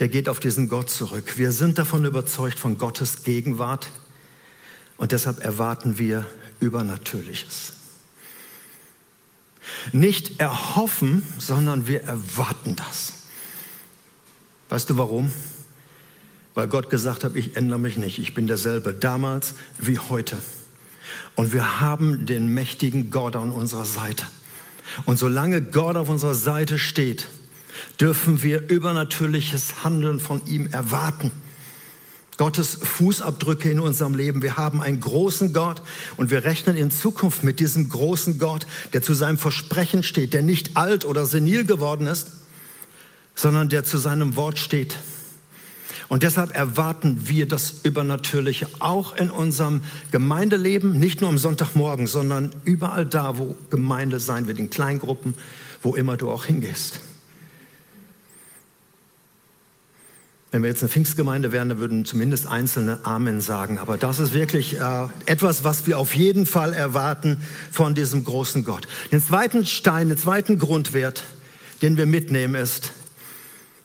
der 0.00 0.08
geht 0.08 0.28
auf 0.28 0.38
diesen 0.38 0.68
Gott 0.68 0.90
zurück. 0.90 1.38
Wir 1.38 1.50
sind 1.50 1.78
davon 1.78 2.04
überzeugt 2.04 2.58
von 2.58 2.76
Gottes 2.76 3.22
Gegenwart 3.22 3.88
und 4.98 5.10
deshalb 5.10 5.42
erwarten 5.42 5.98
wir 5.98 6.26
Übernatürliches. 6.60 7.72
Nicht 9.92 10.40
erhoffen, 10.40 11.22
sondern 11.38 11.86
wir 11.86 12.02
erwarten 12.02 12.76
das. 12.76 13.14
Weißt 14.68 14.90
du 14.90 14.98
warum? 14.98 15.32
Weil 16.52 16.68
Gott 16.68 16.90
gesagt 16.90 17.24
hat, 17.24 17.34
ich 17.34 17.56
ändere 17.56 17.78
mich 17.78 17.96
nicht. 17.96 18.18
Ich 18.18 18.34
bin 18.34 18.46
derselbe 18.46 18.92
damals 18.92 19.54
wie 19.78 19.98
heute. 19.98 20.36
Und 21.34 21.54
wir 21.54 21.80
haben 21.80 22.26
den 22.26 22.52
mächtigen 22.52 23.08
Gott 23.10 23.36
an 23.36 23.52
unserer 23.52 23.86
Seite. 23.86 24.26
Und 25.06 25.18
solange 25.18 25.62
Gott 25.62 25.96
auf 25.96 26.08
unserer 26.08 26.34
Seite 26.34 26.78
steht, 26.78 27.28
dürfen 28.00 28.42
wir 28.42 28.68
übernatürliches 28.68 29.84
Handeln 29.84 30.20
von 30.20 30.44
ihm 30.46 30.68
erwarten. 30.68 31.30
Gottes 32.36 32.78
Fußabdrücke 32.82 33.70
in 33.70 33.78
unserem 33.78 34.14
Leben. 34.14 34.42
Wir 34.42 34.56
haben 34.56 34.82
einen 34.82 34.98
großen 35.00 35.52
Gott 35.52 35.82
und 36.16 36.30
wir 36.30 36.44
rechnen 36.44 36.76
in 36.76 36.90
Zukunft 36.90 37.44
mit 37.44 37.60
diesem 37.60 37.88
großen 37.88 38.38
Gott, 38.38 38.66
der 38.92 39.02
zu 39.02 39.14
seinem 39.14 39.38
Versprechen 39.38 40.02
steht, 40.02 40.34
der 40.34 40.42
nicht 40.42 40.76
alt 40.76 41.04
oder 41.04 41.26
senil 41.26 41.64
geworden 41.64 42.08
ist, 42.08 42.32
sondern 43.36 43.68
der 43.68 43.84
zu 43.84 43.98
seinem 43.98 44.34
Wort 44.34 44.58
steht. 44.58 44.96
Und 46.14 46.22
deshalb 46.22 46.54
erwarten 46.54 47.26
wir 47.26 47.48
das 47.48 47.80
Übernatürliche 47.82 48.68
auch 48.78 49.16
in 49.16 49.30
unserem 49.30 49.80
Gemeindeleben, 50.12 50.92
nicht 50.92 51.20
nur 51.20 51.28
am 51.28 51.38
Sonntagmorgen, 51.38 52.06
sondern 52.06 52.54
überall 52.62 53.04
da, 53.04 53.36
wo 53.36 53.56
Gemeinde 53.68 54.20
sein 54.20 54.46
wird, 54.46 54.60
in 54.60 54.70
Kleingruppen, 54.70 55.34
wo 55.82 55.96
immer 55.96 56.16
du 56.16 56.30
auch 56.30 56.44
hingehst. 56.44 57.00
Wenn 60.52 60.62
wir 60.62 60.70
jetzt 60.70 60.84
eine 60.84 60.88
Pfingstgemeinde 60.88 61.50
wären, 61.50 61.70
dann 61.70 61.78
würden 61.78 62.04
zumindest 62.04 62.46
Einzelne 62.46 63.00
Amen 63.02 63.40
sagen. 63.40 63.80
Aber 63.80 63.98
das 63.98 64.20
ist 64.20 64.32
wirklich 64.32 64.78
äh, 64.78 65.08
etwas, 65.26 65.64
was 65.64 65.88
wir 65.88 65.98
auf 65.98 66.14
jeden 66.14 66.46
Fall 66.46 66.74
erwarten 66.74 67.38
von 67.72 67.96
diesem 67.96 68.22
großen 68.22 68.62
Gott. 68.62 68.86
Den 69.10 69.20
zweiten 69.20 69.66
Stein, 69.66 70.10
den 70.10 70.18
zweiten 70.18 70.60
Grundwert, 70.60 71.24
den 71.82 71.96
wir 71.96 72.06
mitnehmen, 72.06 72.54
ist, 72.54 72.92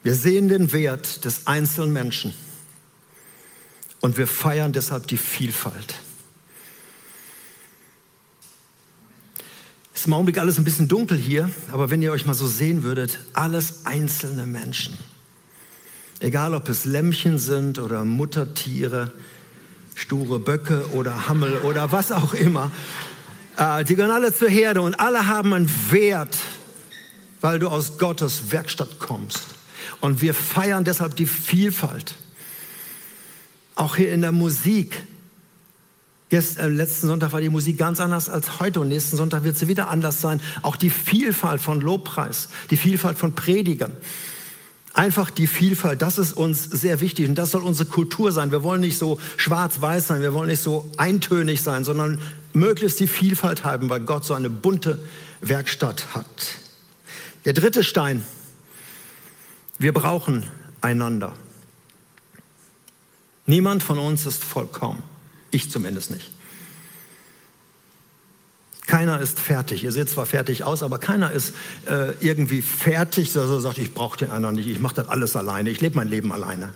wir 0.04 0.16
sehen 0.16 0.48
den 0.48 0.72
Wert 0.72 1.26
des 1.26 1.48
einzelnen 1.48 1.92
Menschen 1.92 2.34
und 4.00 4.18
wir 4.18 4.28
feiern 4.28 4.72
deshalb 4.72 5.08
die 5.08 5.18
Vielfalt. 5.18 5.96
Es 9.94 10.02
ist 10.02 10.08
im 10.08 10.14
Augenblick 10.14 10.38
alles 10.38 10.58
ein 10.58 10.64
bisschen 10.64 10.88
dunkel 10.88 11.18
hier, 11.18 11.50
aber 11.72 11.90
wenn 11.90 12.02
ihr 12.02 12.14
euch 12.14 12.26
mal 12.26 12.34
so 12.34 12.48
sehen 12.48 12.84
würdet, 12.84 13.20
alles 13.34 13.86
einzelne 13.86 14.46
Menschen. 14.46 14.98
Egal 16.22 16.54
ob 16.54 16.70
es 16.70 16.86
Lämmchen 16.86 17.38
sind 17.38 17.80
oder 17.80 18.06
Muttertiere, 18.06 19.12
sture 19.96 20.40
Böcke 20.40 20.90
oder 20.92 21.28
Hammel 21.28 21.58
oder 21.60 21.92
was 21.92 22.14
auch 22.14 22.34
immer. 22.34 22.72
Äh, 23.58 23.84
die 23.84 23.96
gehören 23.96 24.12
alle 24.12 24.34
zur 24.34 24.50
Herde 24.50 24.82
und 24.82 25.00
alle 25.00 25.28
haben 25.28 25.54
einen 25.54 25.70
Wert, 25.92 26.38
weil 27.42 27.60
du 27.60 27.68
aus 27.68 27.98
Gottes 27.98 28.52
Werkstatt 28.52 29.00
kommst. 29.00 29.59
Und 30.02 30.22
wir 30.22 30.34
feiern 30.34 30.84
deshalb 30.84 31.16
die 31.16 31.26
Vielfalt. 31.26 32.16
Auch 33.76 33.96
hier 33.96 34.12
in 34.14 34.22
der 34.22 34.32
Musik. 34.32 35.04
Gest, 36.30 36.60
äh, 36.60 36.68
letzten 36.68 37.08
Sonntag 37.08 37.32
war 37.32 37.42
die 37.42 37.50
Musik 37.50 37.78
ganz 37.78 38.00
anders 38.00 38.30
als 38.30 38.60
heute 38.60 38.82
und 38.82 38.90
nächsten 38.90 39.18
Sonntag 39.18 39.44
wird 39.44 39.58
sie 39.58 39.68
wieder 39.68 39.90
anders 39.90 40.22
sein. 40.22 40.42
Auch 40.62 40.76
die 40.76 40.92
Vielfalt 40.92 41.60
von 41.60 41.82
Lobpreis, 41.82 42.50
die 42.70 42.78
Vielfalt 42.78 43.18
von 43.18 43.34
Predigern. 43.34 43.94
Einfach 44.94 45.30
die 45.30 45.48
Vielfalt, 45.48 46.02
das 46.02 46.18
ist 46.18 46.34
uns 46.34 46.64
sehr 46.64 47.00
wichtig 47.00 47.28
und 47.28 47.36
das 47.36 47.52
soll 47.52 47.64
unsere 47.64 47.90
Kultur 47.90 48.32
sein. 48.32 48.52
Wir 48.52 48.64
wollen 48.64 48.82
nicht 48.82 48.98
so 48.98 49.20
schwarz-weiß 49.38 50.08
sein, 50.08 50.22
wir 50.22 50.34
wollen 50.34 50.50
nicht 50.50 50.62
so 50.62 50.92
eintönig 50.98 51.62
sein, 51.62 51.84
sondern 51.84 52.20
möglichst 52.54 53.00
die 53.00 53.08
Vielfalt 53.08 53.64
haben, 53.64 53.90
weil 53.90 54.02
Gott 54.02 54.26
so 54.26 54.34
eine 54.34 54.50
bunte 54.50 55.00
Werkstatt 55.42 56.14
hat. 56.14 56.26
Der 57.46 57.54
dritte 57.54 57.84
Stein, 57.84 58.24
wir 59.80 59.94
brauchen 59.94 60.46
einander. 60.82 61.34
Niemand 63.46 63.82
von 63.82 63.98
uns 63.98 64.28
ist 64.28 64.44
vollkommen, 64.44 65.02
ich 65.50 65.72
zumindest 65.72 66.12
nicht. 66.12 66.32
Keiner 68.86 69.22
ist 69.22 69.40
fertig. 69.40 69.84
Ihr 69.84 69.92
seht 69.92 70.10
zwar 70.10 70.26
fertig 70.26 70.64
aus, 70.64 70.84
aber 70.84 70.98
keiner 70.98 71.32
ist 71.32 71.54
äh, 71.86 72.14
irgendwie 72.22 72.62
fertig, 72.62 73.32
so 73.32 73.42
also 73.42 73.60
sagt, 73.60 73.78
ich 73.78 73.94
brauche 73.94 74.18
den 74.18 74.32
anderen 74.32 74.56
nicht, 74.56 74.68
ich 74.68 74.80
mache 74.80 74.96
das 74.96 75.08
alles 75.08 75.36
alleine, 75.36 75.70
ich 75.70 75.80
lebe 75.80 75.96
mein 75.96 76.08
Leben 76.08 76.32
alleine. 76.32 76.74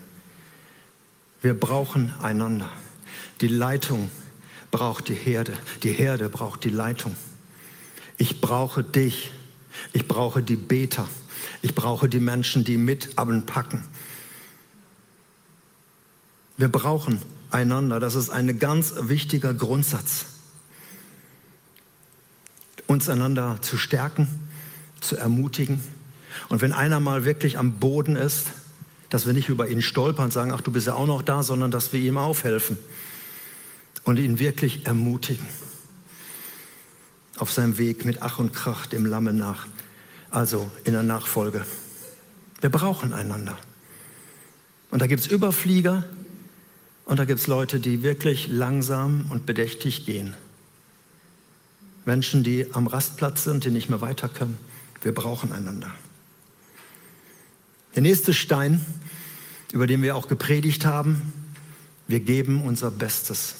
Wir 1.41 1.59
brauchen 1.59 2.13
einander. 2.21 2.69
Die 3.41 3.47
Leitung 3.47 4.11
braucht 4.69 5.09
die 5.09 5.15
Herde, 5.15 5.53
die 5.81 5.91
Herde 5.91 6.29
braucht 6.29 6.63
die 6.63 6.69
Leitung. 6.69 7.15
Ich 8.17 8.41
brauche 8.41 8.83
dich, 8.83 9.31
ich 9.91 10.07
brauche 10.07 10.43
die 10.43 10.55
Beter, 10.55 11.07
ich 11.63 11.73
brauche 11.73 12.07
die 12.07 12.19
Menschen, 12.19 12.63
die 12.63 12.77
mit 12.77 13.17
anpacken. 13.17 13.83
Wir 16.57 16.67
brauchen 16.67 17.19
einander, 17.49 17.99
das 17.99 18.13
ist 18.13 18.29
ein 18.29 18.59
ganz 18.59 18.93
wichtiger 18.99 19.55
Grundsatz 19.55 20.25
uns 22.85 23.09
einander 23.09 23.57
zu 23.61 23.77
stärken, 23.77 24.27
zu 25.01 25.15
ermutigen. 25.17 25.81
Und 26.49 26.61
wenn 26.61 26.73
einer 26.73 26.99
mal 26.99 27.25
wirklich 27.25 27.57
am 27.57 27.73
Boden 27.79 28.15
ist, 28.15 28.47
dass 29.09 29.25
wir 29.25 29.33
nicht 29.33 29.49
über 29.49 29.67
ihn 29.67 29.81
stolpern 29.81 30.25
und 30.25 30.31
sagen, 30.31 30.51
ach, 30.51 30.61
du 30.61 30.71
bist 30.71 30.87
ja 30.87 30.93
auch 30.93 31.07
noch 31.07 31.21
da, 31.21 31.43
sondern 31.43 31.71
dass 31.71 31.93
wir 31.93 31.99
ihm 31.99 32.17
aufhelfen 32.17 32.77
und 34.03 34.17
ihn 34.19 34.37
wirklich 34.37 34.85
ermutigen. 34.85 35.47
Auf 37.37 37.51
seinem 37.51 37.77
Weg 37.77 38.05
mit 38.05 38.21
Ach 38.21 38.37
und 38.37 38.53
Krach 38.53 38.85
dem 38.85 39.05
Lamme 39.05 39.33
nach, 39.33 39.65
also 40.33 40.69
in 40.83 40.93
der 40.93 41.03
Nachfolge. 41.03 41.63
Wir 42.59 42.69
brauchen 42.69 43.13
einander. 43.13 43.57
Und 44.89 45.01
da 45.01 45.07
gibt 45.07 45.21
es 45.21 45.27
Überflieger 45.27 46.05
und 47.05 47.19
da 47.19 47.25
gibt 47.25 47.39
es 47.39 47.47
Leute, 47.47 47.79
die 47.79 48.03
wirklich 48.03 48.47
langsam 48.47 49.27
und 49.29 49.45
bedächtig 49.45 50.05
gehen. 50.05 50.33
Menschen, 52.05 52.43
die 52.43 52.67
am 52.73 52.87
Rastplatz 52.87 53.43
sind, 53.43 53.63
die 53.63 53.69
nicht 53.69 53.89
mehr 53.89 54.01
weiter 54.01 54.27
können. 54.27 54.57
Wir 55.01 55.13
brauchen 55.13 55.51
einander. 55.51 55.91
Der 57.95 58.01
nächste 58.01 58.33
Stein, 58.33 58.83
über 59.71 59.87
den 59.87 60.01
wir 60.01 60.15
auch 60.15 60.27
gepredigt 60.27 60.85
haben, 60.85 61.33
wir 62.07 62.19
geben 62.19 62.63
unser 62.63 62.91
Bestes. 62.91 63.55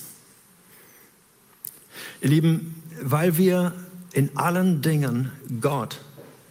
Ihr 2.22 2.30
Lieben, 2.30 2.82
weil 3.02 3.38
wir 3.38 3.74
in 4.12 4.36
allen 4.36 4.82
Dingen 4.82 5.32
Gott 5.62 6.00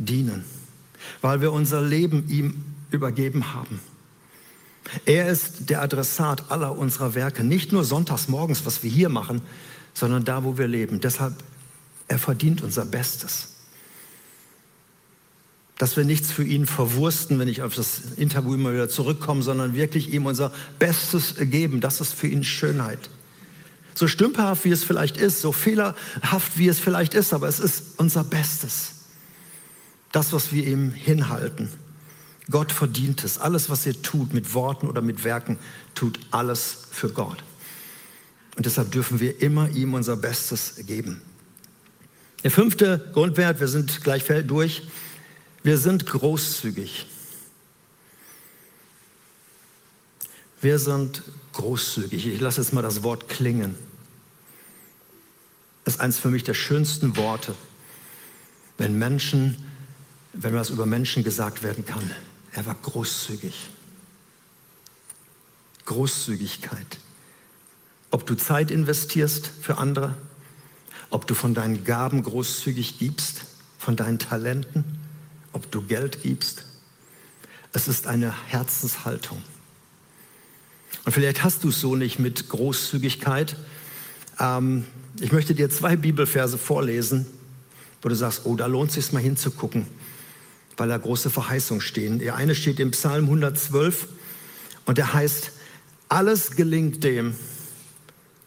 dienen, 0.04 0.44
weil 1.20 1.40
wir 1.40 1.52
unser 1.52 1.82
Leben 1.82 2.28
ihm 2.28 2.64
übergeben 2.90 3.54
haben. 3.54 3.80
Er 5.06 5.28
ist 5.28 5.70
der 5.70 5.82
Adressat 5.82 6.50
aller 6.50 6.76
unserer 6.76 7.14
Werke, 7.14 7.44
nicht 7.44 7.72
nur 7.72 7.84
sonntags 7.84 8.28
morgens, 8.28 8.66
was 8.66 8.82
wir 8.82 8.90
hier 8.90 9.08
machen, 9.08 9.42
sondern 9.94 10.24
da, 10.24 10.44
wo 10.44 10.58
wir 10.58 10.68
leben. 10.68 11.00
Deshalb 11.00 11.34
er 12.08 12.18
verdient 12.18 12.62
unser 12.62 12.84
Bestes. 12.84 13.48
Dass 15.78 15.96
wir 15.96 16.04
nichts 16.04 16.30
für 16.30 16.44
ihn 16.44 16.66
verwursten, 16.66 17.38
wenn 17.38 17.48
ich 17.48 17.62
auf 17.62 17.74
das 17.74 18.12
Interview 18.16 18.54
immer 18.54 18.72
wieder 18.72 18.88
zurückkomme, 18.88 19.42
sondern 19.42 19.74
wirklich 19.74 20.12
ihm 20.12 20.26
unser 20.26 20.52
Bestes 20.78 21.36
geben. 21.38 21.80
Das 21.80 22.00
ist 22.00 22.12
für 22.12 22.28
ihn 22.28 22.44
Schönheit. 22.44 23.10
So 23.94 24.08
stümperhaft 24.08 24.64
wie 24.64 24.70
es 24.70 24.84
vielleicht 24.84 25.16
ist, 25.16 25.40
so 25.40 25.52
fehlerhaft 25.52 26.56
wie 26.56 26.68
es 26.68 26.78
vielleicht 26.78 27.14
ist, 27.14 27.32
aber 27.32 27.48
es 27.48 27.60
ist 27.60 27.98
unser 27.98 28.24
Bestes. 28.24 29.01
Das, 30.12 30.32
was 30.32 30.52
wir 30.52 30.66
ihm 30.66 30.92
hinhalten. 30.92 31.70
Gott 32.50 32.70
verdient 32.72 33.24
es. 33.24 33.38
Alles, 33.38 33.70
was 33.70 33.86
ihr 33.86 34.00
tut, 34.02 34.34
mit 34.34 34.52
Worten 34.54 34.88
oder 34.88 35.00
mit 35.00 35.24
Werken, 35.24 35.58
tut 35.94 36.20
alles 36.30 36.78
für 36.90 37.08
Gott. 37.10 37.42
Und 38.56 38.66
deshalb 38.66 38.92
dürfen 38.92 39.20
wir 39.20 39.40
immer 39.40 39.70
ihm 39.70 39.94
unser 39.94 40.16
Bestes 40.16 40.74
geben. 40.86 41.22
Der 42.44 42.50
fünfte 42.50 43.10
Grundwert, 43.12 43.60
wir 43.60 43.68
sind 43.68 44.02
gleich 44.02 44.24
durch, 44.46 44.82
wir 45.62 45.78
sind 45.78 46.06
großzügig. 46.06 47.06
Wir 50.60 50.78
sind 50.78 51.22
großzügig. 51.52 52.26
Ich 52.26 52.40
lasse 52.40 52.60
jetzt 52.60 52.72
mal 52.72 52.82
das 52.82 53.02
Wort 53.02 53.28
klingen. 53.28 53.76
Das 55.84 55.94
ist 55.94 56.00
eines 56.00 56.18
für 56.18 56.28
mich 56.28 56.44
der 56.44 56.54
schönsten 56.54 57.16
Worte, 57.16 57.54
wenn 58.78 58.98
Menschen, 58.98 59.56
wenn 60.32 60.54
was 60.54 60.70
über 60.70 60.86
Menschen 60.86 61.24
gesagt 61.24 61.62
werden 61.62 61.84
kann. 61.84 62.10
Er 62.52 62.66
war 62.66 62.74
großzügig. 62.74 63.68
Großzügigkeit. 65.84 66.98
Ob 68.10 68.26
du 68.26 68.34
Zeit 68.34 68.70
investierst 68.70 69.50
für 69.60 69.78
andere, 69.78 70.14
ob 71.10 71.26
du 71.26 71.34
von 71.34 71.54
deinen 71.54 71.84
Gaben 71.84 72.22
großzügig 72.22 72.98
gibst, 72.98 73.44
von 73.78 73.96
deinen 73.96 74.18
Talenten, 74.18 74.84
ob 75.52 75.70
du 75.70 75.82
Geld 75.82 76.22
gibst. 76.22 76.66
Es 77.72 77.88
ist 77.88 78.06
eine 78.06 78.34
Herzenshaltung. 78.48 79.42
Und 81.04 81.12
vielleicht 81.12 81.42
hast 81.42 81.64
du 81.64 81.70
es 81.70 81.80
so 81.80 81.96
nicht 81.96 82.18
mit 82.18 82.48
Großzügigkeit. 82.48 83.56
Ähm, 84.38 84.86
ich 85.20 85.32
möchte 85.32 85.54
dir 85.54 85.68
zwei 85.68 85.96
Bibelverse 85.96 86.58
vorlesen, 86.58 87.26
wo 88.02 88.08
du 88.08 88.14
sagst, 88.14 88.42
oh, 88.44 88.56
da 88.56 88.66
lohnt 88.66 88.90
es 88.90 88.94
sich 88.94 89.12
mal 89.12 89.20
hinzugucken, 89.20 89.86
weil 90.76 90.88
da 90.88 90.96
große 90.96 91.30
Verheißungen 91.30 91.80
stehen. 91.80 92.18
Der 92.18 92.36
eine 92.36 92.54
steht 92.54 92.80
im 92.80 92.90
Psalm 92.92 93.24
112 93.24 94.08
und 94.86 94.98
der 94.98 95.12
heißt, 95.12 95.52
alles 96.08 96.52
gelingt 96.52 97.04
dem, 97.04 97.34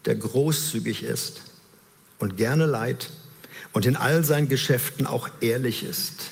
der 0.04 0.14
großzügig 0.14 1.02
ist 1.02 1.42
und 2.18 2.36
gerne 2.36 2.66
leid 2.66 3.10
und 3.72 3.86
in 3.86 3.96
all 3.96 4.24
seinen 4.24 4.48
Geschäften 4.48 5.06
auch 5.06 5.28
ehrlich 5.40 5.82
ist. 5.82 6.30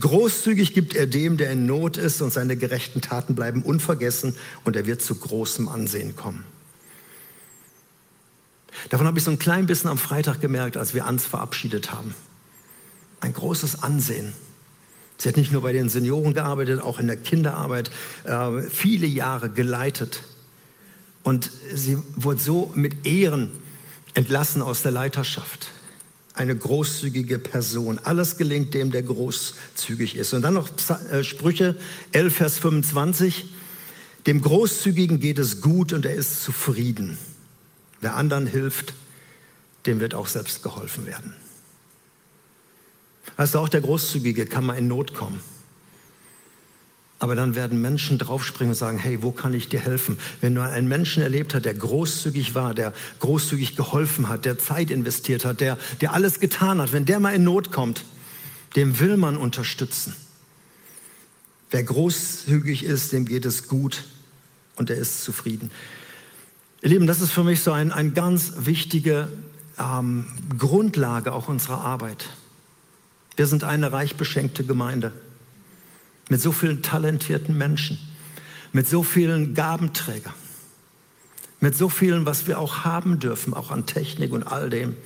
Großzügig 0.00 0.74
gibt 0.74 0.94
er 0.94 1.06
dem, 1.06 1.36
der 1.36 1.50
in 1.50 1.66
Not 1.66 1.96
ist, 1.96 2.20
und 2.20 2.32
seine 2.32 2.56
gerechten 2.56 3.00
Taten 3.00 3.34
bleiben 3.34 3.62
unvergessen, 3.62 4.36
und 4.64 4.76
er 4.76 4.86
wird 4.86 5.02
zu 5.02 5.14
großem 5.14 5.68
Ansehen 5.68 6.16
kommen. 6.16 6.44
Davon 8.90 9.06
habe 9.06 9.18
ich 9.18 9.24
so 9.24 9.30
ein 9.30 9.38
klein 9.38 9.66
bisschen 9.66 9.90
am 9.90 9.98
Freitag 9.98 10.40
gemerkt, 10.40 10.76
als 10.76 10.94
wir 10.94 11.06
Ans 11.06 11.26
verabschiedet 11.26 11.92
haben. 11.92 12.14
Ein 13.20 13.32
großes 13.32 13.82
Ansehen. 13.82 14.32
Sie 15.18 15.28
hat 15.28 15.36
nicht 15.36 15.52
nur 15.52 15.62
bei 15.62 15.72
den 15.72 15.88
Senioren 15.88 16.32
gearbeitet, 16.32 16.80
auch 16.80 17.00
in 17.00 17.08
der 17.08 17.16
Kinderarbeit 17.16 17.90
äh, 18.24 18.62
viele 18.62 19.06
Jahre 19.06 19.50
geleitet. 19.50 20.22
Und 21.24 21.50
sie 21.74 21.98
wurde 22.14 22.40
so 22.40 22.72
mit 22.74 23.04
Ehren 23.04 23.50
entlassen 24.14 24.62
aus 24.62 24.82
der 24.82 24.92
Leiterschaft 24.92 25.72
eine 26.38 26.56
großzügige 26.56 27.40
Person. 27.40 27.98
Alles 27.98 28.36
gelingt 28.36 28.72
dem, 28.72 28.92
der 28.92 29.02
großzügig 29.02 30.14
ist. 30.14 30.32
Und 30.34 30.42
dann 30.42 30.54
noch 30.54 30.68
äh, 31.10 31.24
Sprüche 31.24 31.76
11, 32.12 32.34
Vers 32.34 32.58
25. 32.58 33.46
Dem 34.26 34.40
Großzügigen 34.40 35.18
geht 35.18 35.38
es 35.38 35.60
gut 35.60 35.92
und 35.92 36.06
er 36.06 36.14
ist 36.14 36.44
zufrieden. 36.44 37.18
Wer 38.00 38.14
anderen 38.14 38.46
hilft, 38.46 38.94
dem 39.86 39.98
wird 39.98 40.14
auch 40.14 40.28
selbst 40.28 40.62
geholfen 40.62 41.06
werden. 41.06 41.34
Also 43.36 43.60
auch 43.60 43.68
der 43.68 43.80
Großzügige 43.80 44.46
kann 44.46 44.66
mal 44.66 44.74
in 44.74 44.88
Not 44.88 45.14
kommen. 45.14 45.40
Aber 47.20 47.34
dann 47.34 47.56
werden 47.56 47.82
Menschen 47.82 48.16
draufspringen 48.18 48.70
und 48.70 48.76
sagen, 48.76 48.98
hey, 48.98 49.22
wo 49.22 49.32
kann 49.32 49.52
ich 49.52 49.68
dir 49.68 49.80
helfen? 49.80 50.18
Wenn 50.40 50.54
du 50.54 50.62
einen 50.62 50.86
Menschen 50.86 51.22
erlebt 51.22 51.52
hast, 51.52 51.64
der 51.64 51.74
großzügig 51.74 52.54
war, 52.54 52.74
der 52.74 52.92
großzügig 53.18 53.74
geholfen 53.74 54.28
hat, 54.28 54.44
der 54.44 54.58
Zeit 54.58 54.90
investiert 54.90 55.44
hat, 55.44 55.60
der, 55.60 55.78
der 56.00 56.12
alles 56.12 56.38
getan 56.38 56.80
hat, 56.80 56.92
wenn 56.92 57.06
der 57.06 57.18
mal 57.18 57.34
in 57.34 57.42
Not 57.42 57.72
kommt, 57.72 58.04
dem 58.76 59.00
will 59.00 59.16
man 59.16 59.36
unterstützen. 59.36 60.14
Wer 61.70 61.82
großzügig 61.82 62.84
ist, 62.84 63.12
dem 63.12 63.24
geht 63.24 63.44
es 63.44 63.66
gut 63.66 64.04
und 64.76 64.88
er 64.88 64.96
ist 64.96 65.24
zufrieden. 65.24 65.72
Ihr 66.82 66.90
Lieben, 66.90 67.08
das 67.08 67.20
ist 67.20 67.32
für 67.32 67.42
mich 67.42 67.62
so 67.62 67.72
ein, 67.72 67.90
eine 67.90 68.12
ganz 68.12 68.52
wichtige 68.58 69.28
ähm, 69.76 70.26
Grundlage 70.56 71.32
auch 71.32 71.48
unserer 71.48 71.80
Arbeit. 71.80 72.26
Wir 73.38 73.46
sind 73.46 73.62
eine 73.62 73.92
reich 73.92 74.16
beschenkte 74.16 74.64
Gemeinde. 74.64 75.12
Mit 76.28 76.40
so 76.42 76.50
vielen 76.50 76.82
talentierten 76.82 77.56
Menschen, 77.56 77.96
mit 78.72 78.88
so 78.88 79.04
vielen 79.04 79.54
Gabenträgern, 79.54 80.34
mit 81.60 81.76
so 81.76 81.88
vielen, 81.88 82.26
was 82.26 82.48
wir 82.48 82.58
auch 82.58 82.84
haben 82.84 83.20
dürfen, 83.20 83.54
auch 83.54 83.70
an 83.70 83.86
Technik 83.86 84.32
und 84.32 84.42
all 84.42 84.70
dem. 84.70 84.96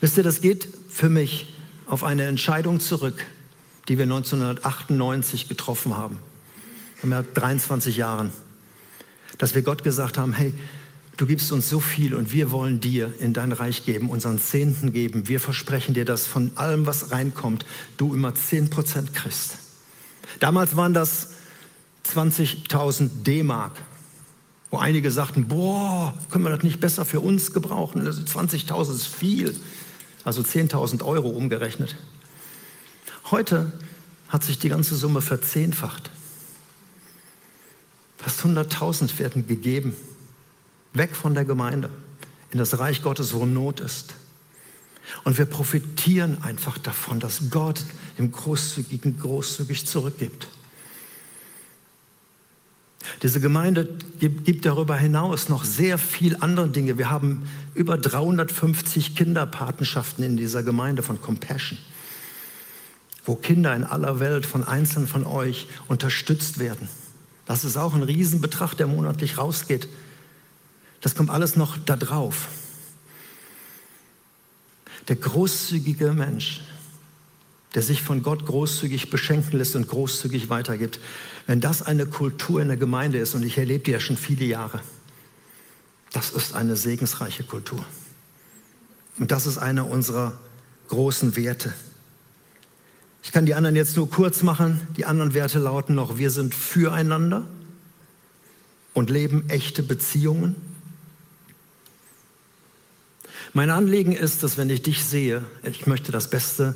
Wisst 0.00 0.16
ihr, 0.16 0.24
das 0.24 0.40
geht 0.40 0.66
für 0.88 1.08
mich 1.08 1.54
auf 1.86 2.02
eine 2.02 2.24
Entscheidung 2.24 2.80
zurück, 2.80 3.24
die 3.86 3.96
wir 3.96 4.04
1998 4.04 5.48
getroffen 5.48 5.96
haben, 5.96 6.18
vor 6.96 7.22
23 7.22 7.96
Jahren, 7.96 8.32
dass 9.38 9.54
wir 9.54 9.62
Gott 9.62 9.84
gesagt 9.84 10.18
haben, 10.18 10.32
hey, 10.32 10.54
Du 11.16 11.26
gibst 11.26 11.52
uns 11.52 11.70
so 11.70 11.78
viel 11.78 12.14
und 12.14 12.32
wir 12.32 12.50
wollen 12.50 12.80
dir 12.80 13.14
in 13.20 13.32
dein 13.32 13.52
Reich 13.52 13.84
geben, 13.84 14.10
unseren 14.10 14.40
Zehnten 14.40 14.92
geben. 14.92 15.28
Wir 15.28 15.38
versprechen 15.38 15.94
dir, 15.94 16.04
dass 16.04 16.26
von 16.26 16.50
allem, 16.56 16.86
was 16.86 17.12
reinkommt, 17.12 17.64
du 17.96 18.14
immer 18.14 18.34
10 18.34 18.70
Prozent 18.70 19.14
kriegst. 19.14 19.58
Damals 20.40 20.76
waren 20.76 20.92
das 20.92 21.28
20.000 22.12 23.22
D-Mark, 23.22 23.80
wo 24.70 24.78
einige 24.78 25.12
sagten, 25.12 25.46
boah, 25.46 26.14
können 26.30 26.44
wir 26.44 26.50
das 26.50 26.64
nicht 26.64 26.80
besser 26.80 27.04
für 27.04 27.20
uns 27.20 27.52
gebrauchen? 27.52 28.04
20.000 28.06 28.72
also 28.72 28.92
ist 28.92 29.06
viel, 29.06 29.54
also 30.24 30.42
10.000 30.42 31.04
Euro 31.04 31.28
umgerechnet. 31.28 31.96
Heute 33.30 33.72
hat 34.28 34.42
sich 34.42 34.58
die 34.58 34.68
ganze 34.68 34.96
Summe 34.96 35.20
verzehnfacht. 35.20 36.10
Fast 38.18 38.40
100.000 38.40 39.16
werden 39.20 39.46
gegeben. 39.46 39.94
Weg 40.94 41.14
von 41.14 41.34
der 41.34 41.44
Gemeinde 41.44 41.90
in 42.50 42.58
das 42.58 42.78
Reich 42.78 43.02
Gottes, 43.02 43.34
wo 43.34 43.44
Not 43.44 43.80
ist. 43.80 44.14
Und 45.24 45.36
wir 45.36 45.44
profitieren 45.44 46.42
einfach 46.42 46.78
davon, 46.78 47.20
dass 47.20 47.50
Gott 47.50 47.84
dem 48.16 48.32
Großzügigen 48.32 49.18
großzügig 49.18 49.86
zurückgibt. 49.86 50.48
Diese 53.22 53.40
Gemeinde 53.40 53.88
gibt, 54.18 54.64
darüber 54.64 54.96
hinaus 54.96 55.48
noch 55.48 55.64
sehr 55.64 55.98
viel 55.98 56.36
andere 56.40 56.68
Dinge. 56.68 56.96
Wir 56.96 57.10
haben 57.10 57.46
über 57.74 57.98
350 57.98 59.14
Kinderpatenschaften 59.14 60.24
in 60.24 60.36
dieser 60.36 60.62
Gemeinde 60.62 61.02
von 61.02 61.20
Compassion, 61.20 61.78
wo 63.26 63.34
Kinder 63.34 63.74
in 63.76 63.84
aller 63.84 64.20
Welt 64.20 64.46
von 64.46 64.64
Einzelnen 64.64 65.06
von 65.06 65.26
euch 65.26 65.68
unterstützt 65.88 66.58
werden. 66.58 66.88
Das 67.46 67.64
ist 67.64 67.76
auch 67.76 67.94
ein 67.94 68.02
Riesenbetrag, 68.02 68.74
der 68.74 68.86
monatlich 68.86 69.36
rausgeht 69.36 69.88
das 71.04 71.14
kommt 71.14 71.28
alles 71.28 71.54
noch 71.54 71.76
da 71.76 71.96
drauf. 71.96 72.48
Der 75.08 75.16
großzügige 75.16 76.14
Mensch, 76.14 76.62
der 77.74 77.82
sich 77.82 78.00
von 78.00 78.22
Gott 78.22 78.46
großzügig 78.46 79.10
beschenken 79.10 79.58
lässt 79.58 79.76
und 79.76 79.86
großzügig 79.86 80.48
weitergibt, 80.48 80.98
wenn 81.46 81.60
das 81.60 81.82
eine 81.82 82.06
Kultur 82.06 82.62
in 82.62 82.68
der 82.68 82.78
Gemeinde 82.78 83.18
ist, 83.18 83.34
und 83.34 83.42
ich 83.42 83.58
erlebe 83.58 83.84
die 83.84 83.90
ja 83.90 84.00
schon 84.00 84.16
viele 84.16 84.46
Jahre, 84.46 84.80
das 86.10 86.30
ist 86.30 86.54
eine 86.54 86.74
segensreiche 86.74 87.44
Kultur. 87.44 87.84
Und 89.18 89.30
das 89.30 89.46
ist 89.46 89.58
einer 89.58 89.86
unserer 89.86 90.38
großen 90.88 91.36
Werte. 91.36 91.74
Ich 93.22 93.30
kann 93.30 93.44
die 93.44 93.52
anderen 93.52 93.76
jetzt 93.76 93.94
nur 93.98 94.08
kurz 94.08 94.42
machen. 94.42 94.88
Die 94.96 95.04
anderen 95.04 95.34
Werte 95.34 95.58
lauten 95.58 95.94
noch, 95.94 96.16
wir 96.16 96.30
sind 96.30 96.54
füreinander 96.54 97.46
und 98.94 99.10
leben 99.10 99.50
echte 99.50 99.82
Beziehungen. 99.82 100.72
Mein 103.54 103.70
Anliegen 103.70 104.12
ist, 104.12 104.42
dass 104.42 104.58
wenn 104.58 104.68
ich 104.68 104.82
dich 104.82 105.04
sehe, 105.04 105.44
ich 105.62 105.86
möchte 105.86 106.10
das 106.10 106.28
Beste 106.28 106.74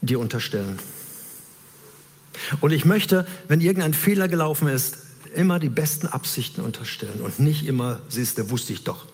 dir 0.00 0.20
unterstellen. 0.20 0.78
Und 2.60 2.70
ich 2.70 2.84
möchte, 2.84 3.26
wenn 3.48 3.60
irgendein 3.60 3.94
Fehler 3.94 4.28
gelaufen 4.28 4.68
ist, 4.68 4.98
immer 5.34 5.58
die 5.58 5.68
besten 5.68 6.06
Absichten 6.06 6.60
unterstellen 6.60 7.20
und 7.20 7.40
nicht 7.40 7.66
immer, 7.66 8.00
siehst 8.08 8.38
du, 8.38 8.48
wusste 8.50 8.72
ich 8.72 8.84
doch. 8.84 9.06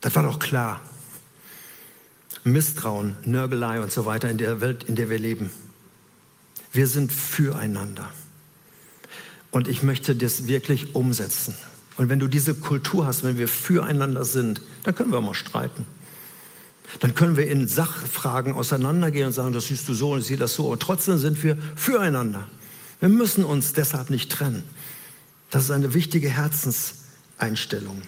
Das 0.00 0.14
war 0.14 0.22
doch 0.22 0.38
klar. 0.38 0.80
Misstrauen, 2.44 3.16
Nörgelei 3.24 3.80
und 3.80 3.90
so 3.90 4.06
weiter 4.06 4.30
in 4.30 4.38
der 4.38 4.60
Welt, 4.60 4.84
in 4.84 4.94
der 4.94 5.10
wir 5.10 5.18
leben. 5.18 5.50
Wir 6.72 6.86
sind 6.86 7.12
füreinander. 7.12 8.10
Und 9.50 9.66
ich 9.66 9.82
möchte 9.82 10.14
das 10.14 10.46
wirklich 10.46 10.94
umsetzen. 10.94 11.56
Und 12.00 12.08
wenn 12.08 12.18
du 12.18 12.28
diese 12.28 12.54
Kultur 12.54 13.04
hast, 13.04 13.24
wenn 13.24 13.36
wir 13.36 13.46
füreinander 13.46 14.24
sind, 14.24 14.62
dann 14.84 14.94
können 14.94 15.12
wir 15.12 15.20
mal 15.20 15.34
streiten. 15.34 15.84
Dann 17.00 17.14
können 17.14 17.36
wir 17.36 17.46
in 17.46 17.68
Sachfragen 17.68 18.54
auseinandergehen 18.54 19.26
und 19.26 19.32
sagen, 19.34 19.52
das 19.52 19.66
siehst 19.66 19.86
du 19.86 19.92
so 19.92 20.12
und 20.12 20.20
ich 20.20 20.26
sehe 20.28 20.38
das 20.38 20.54
so. 20.54 20.68
Und 20.68 20.80
trotzdem 20.80 21.18
sind 21.18 21.42
wir 21.42 21.58
füreinander. 21.76 22.48
Wir 23.00 23.10
müssen 23.10 23.44
uns 23.44 23.74
deshalb 23.74 24.08
nicht 24.08 24.32
trennen. 24.32 24.62
Das 25.50 25.64
ist 25.64 25.72
eine 25.72 25.92
wichtige 25.92 26.30
Herzenseinstellung. 26.30 28.00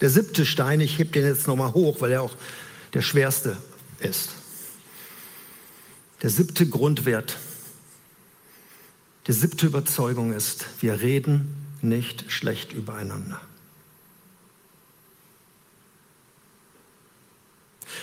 Der 0.00 0.10
siebte 0.10 0.44
Stein, 0.44 0.80
ich 0.80 0.98
heb 0.98 1.12
den 1.12 1.26
jetzt 1.26 1.46
nochmal 1.46 1.74
hoch, 1.74 2.00
weil 2.00 2.10
er 2.10 2.22
auch 2.22 2.34
der 2.94 3.02
schwerste 3.02 3.56
ist. 4.00 4.30
Der 6.22 6.30
siebte 6.30 6.66
Grundwert, 6.66 7.36
die 9.26 9.32
siebte 9.32 9.66
Überzeugung 9.66 10.32
ist, 10.32 10.66
wir 10.80 11.00
reden 11.00 11.56
nicht 11.82 12.30
schlecht 12.30 12.72
übereinander. 12.72 13.40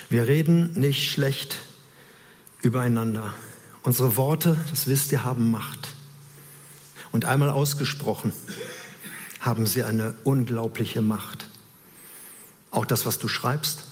Wir 0.09 0.27
reden 0.27 0.71
nicht 0.79 1.11
schlecht 1.11 1.57
übereinander. 2.61 3.33
Unsere 3.83 4.15
Worte, 4.15 4.57
das 4.69 4.87
wisst 4.87 5.11
ihr, 5.11 5.23
haben 5.23 5.51
Macht. 5.51 5.89
Und 7.11 7.25
einmal 7.25 7.49
ausgesprochen 7.49 8.31
haben 9.39 9.65
sie 9.65 9.83
eine 9.83 10.15
unglaubliche 10.23 11.01
Macht. 11.01 11.49
Auch 12.71 12.85
das, 12.85 13.05
was 13.05 13.17
du 13.17 13.27
schreibst, 13.27 13.85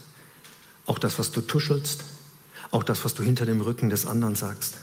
auch 0.86 1.00
das, 1.00 1.18
was 1.18 1.32
du 1.32 1.42
tuschelst, 1.42 2.04
auch 2.72 2.84
das, 2.84 3.06
was 3.06 3.14
du 3.14 3.24
hinter 3.24 3.46
dem 3.46 3.62
Rücken 3.62 3.90
des 3.90 4.06
anderen 4.06 4.36
sagst. 4.36 4.76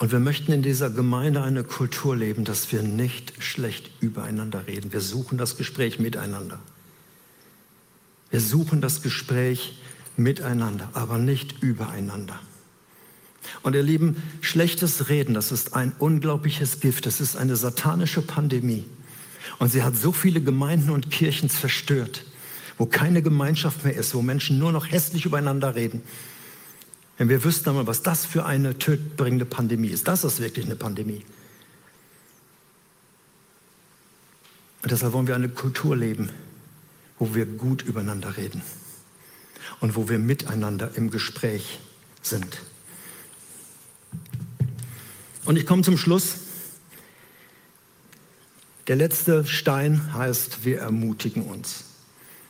Und 0.00 0.12
wir 0.12 0.18
möchten 0.18 0.50
in 0.50 0.62
dieser 0.62 0.88
Gemeinde 0.88 1.42
eine 1.42 1.62
Kultur 1.62 2.16
leben, 2.16 2.46
dass 2.46 2.72
wir 2.72 2.82
nicht 2.82 3.34
schlecht 3.38 3.90
übereinander 4.00 4.66
reden. 4.66 4.94
Wir 4.94 5.02
suchen 5.02 5.36
das 5.36 5.58
Gespräch 5.58 5.98
miteinander. 5.98 6.58
Wir 8.30 8.40
suchen 8.40 8.80
das 8.80 9.02
Gespräch 9.02 9.78
miteinander, 10.16 10.88
aber 10.94 11.18
nicht 11.18 11.62
übereinander. 11.62 12.40
Und 13.62 13.74
ihr 13.74 13.82
Lieben, 13.82 14.22
schlechtes 14.40 15.10
Reden, 15.10 15.34
das 15.34 15.52
ist 15.52 15.74
ein 15.74 15.92
unglaubliches 15.98 16.80
Gift, 16.80 17.04
das 17.04 17.20
ist 17.20 17.36
eine 17.36 17.56
satanische 17.56 18.22
Pandemie. 18.22 18.86
Und 19.58 19.68
sie 19.70 19.82
hat 19.82 19.98
so 19.98 20.12
viele 20.12 20.40
Gemeinden 20.40 20.88
und 20.88 21.10
Kirchen 21.10 21.50
zerstört, 21.50 22.24
wo 22.78 22.86
keine 22.86 23.20
Gemeinschaft 23.20 23.84
mehr 23.84 23.96
ist, 23.96 24.14
wo 24.14 24.22
Menschen 24.22 24.58
nur 24.58 24.72
noch 24.72 24.90
hässlich 24.90 25.26
übereinander 25.26 25.74
reden. 25.74 26.00
Wenn 27.20 27.28
wir 27.28 27.44
wüssten 27.44 27.68
einmal, 27.68 27.86
was 27.86 28.00
das 28.00 28.24
für 28.24 28.46
eine 28.46 28.78
tödbringende 28.78 29.44
Pandemie 29.44 29.88
ist, 29.88 30.08
das 30.08 30.24
ist 30.24 30.40
wirklich 30.40 30.64
eine 30.64 30.74
Pandemie. 30.74 31.22
Und 34.82 34.90
deshalb 34.90 35.12
wollen 35.12 35.26
wir 35.26 35.34
eine 35.34 35.50
Kultur 35.50 35.94
leben, 35.94 36.30
wo 37.18 37.34
wir 37.34 37.44
gut 37.44 37.82
übereinander 37.82 38.38
reden 38.38 38.62
und 39.80 39.96
wo 39.96 40.08
wir 40.08 40.18
miteinander 40.18 40.92
im 40.94 41.10
Gespräch 41.10 41.80
sind. 42.22 42.62
Und 45.44 45.58
ich 45.58 45.66
komme 45.66 45.82
zum 45.82 45.98
Schluss. 45.98 46.36
Der 48.86 48.96
letzte 48.96 49.44
Stein 49.44 50.14
heißt, 50.14 50.64
wir 50.64 50.78
ermutigen 50.78 51.42
uns. 51.42 51.84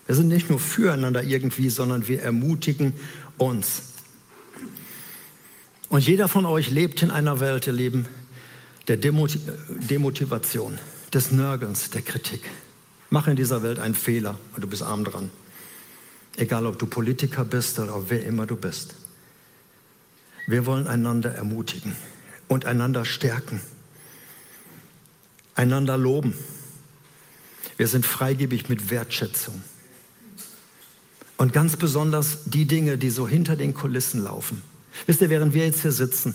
Wir 0.06 0.14
sind 0.14 0.28
nicht 0.28 0.48
nur 0.48 0.60
füreinander 0.60 1.24
irgendwie, 1.24 1.70
sondern 1.70 2.06
wir 2.06 2.22
ermutigen 2.22 2.92
uns. 3.36 3.89
Und 5.90 6.06
jeder 6.06 6.28
von 6.28 6.46
euch 6.46 6.70
lebt 6.70 7.02
in 7.02 7.10
einer 7.10 7.40
Welt, 7.40 7.66
ihr 7.66 7.72
Leben, 7.72 8.06
der 8.86 8.96
Demotivation, 8.96 10.78
des 11.12 11.32
Nörgelns, 11.32 11.90
der 11.90 12.02
Kritik. 12.02 12.48
Mach 13.10 13.26
in 13.26 13.34
dieser 13.34 13.64
Welt 13.64 13.80
einen 13.80 13.96
Fehler 13.96 14.38
und 14.54 14.62
du 14.62 14.68
bist 14.68 14.82
arm 14.82 15.02
dran. 15.02 15.30
Egal, 16.36 16.64
ob 16.66 16.78
du 16.78 16.86
Politiker 16.86 17.44
bist 17.44 17.80
oder 17.80 18.08
wer 18.08 18.24
immer 18.24 18.46
du 18.46 18.54
bist. 18.54 18.94
Wir 20.46 20.64
wollen 20.64 20.86
einander 20.86 21.34
ermutigen 21.34 21.96
und 22.46 22.66
einander 22.66 23.04
stärken, 23.04 23.60
einander 25.56 25.98
loben. 25.98 26.34
Wir 27.76 27.88
sind 27.88 28.06
freigebig 28.06 28.68
mit 28.68 28.90
Wertschätzung. 28.90 29.60
Und 31.36 31.52
ganz 31.52 31.74
besonders 31.74 32.44
die 32.44 32.66
Dinge, 32.66 32.96
die 32.96 33.10
so 33.10 33.26
hinter 33.26 33.56
den 33.56 33.74
Kulissen 33.74 34.22
laufen. 34.22 34.62
Wisst 35.06 35.20
ihr, 35.20 35.30
während 35.30 35.54
wir 35.54 35.64
jetzt 35.64 35.82
hier 35.82 35.92
sitzen, 35.92 36.34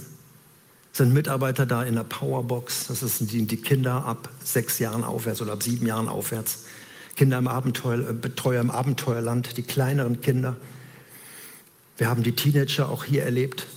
sind 0.91 1.13
Mitarbeiter 1.13 1.65
da 1.65 1.83
in 1.83 1.95
der 1.95 2.03
Powerbox. 2.03 2.87
Das 2.87 2.99
sind 3.01 3.31
die, 3.31 3.57
Kinder 3.57 4.05
ab 4.05 4.29
sechs 4.43 4.79
Jahren 4.79 5.03
aufwärts 5.03 5.41
oder 5.41 5.53
ab 5.53 5.63
sieben 5.63 5.85
Jahren 5.85 6.07
aufwärts. 6.07 6.63
Kinder 7.15 7.37
im 7.37 7.47
Abenteuer, 7.47 8.09
äh, 8.09 8.13
Betreuer 8.13 8.61
im 8.61 8.71
Abenteuerland, 8.71 9.57
die 9.57 9.63
kleineren 9.63 10.21
Kinder. 10.21 10.55
Wir 11.97 12.09
haben 12.09 12.23
die 12.23 12.33
Teenager 12.33 12.89
auch 12.89 13.03
hier 13.03 13.23
erlebt. 13.23 13.67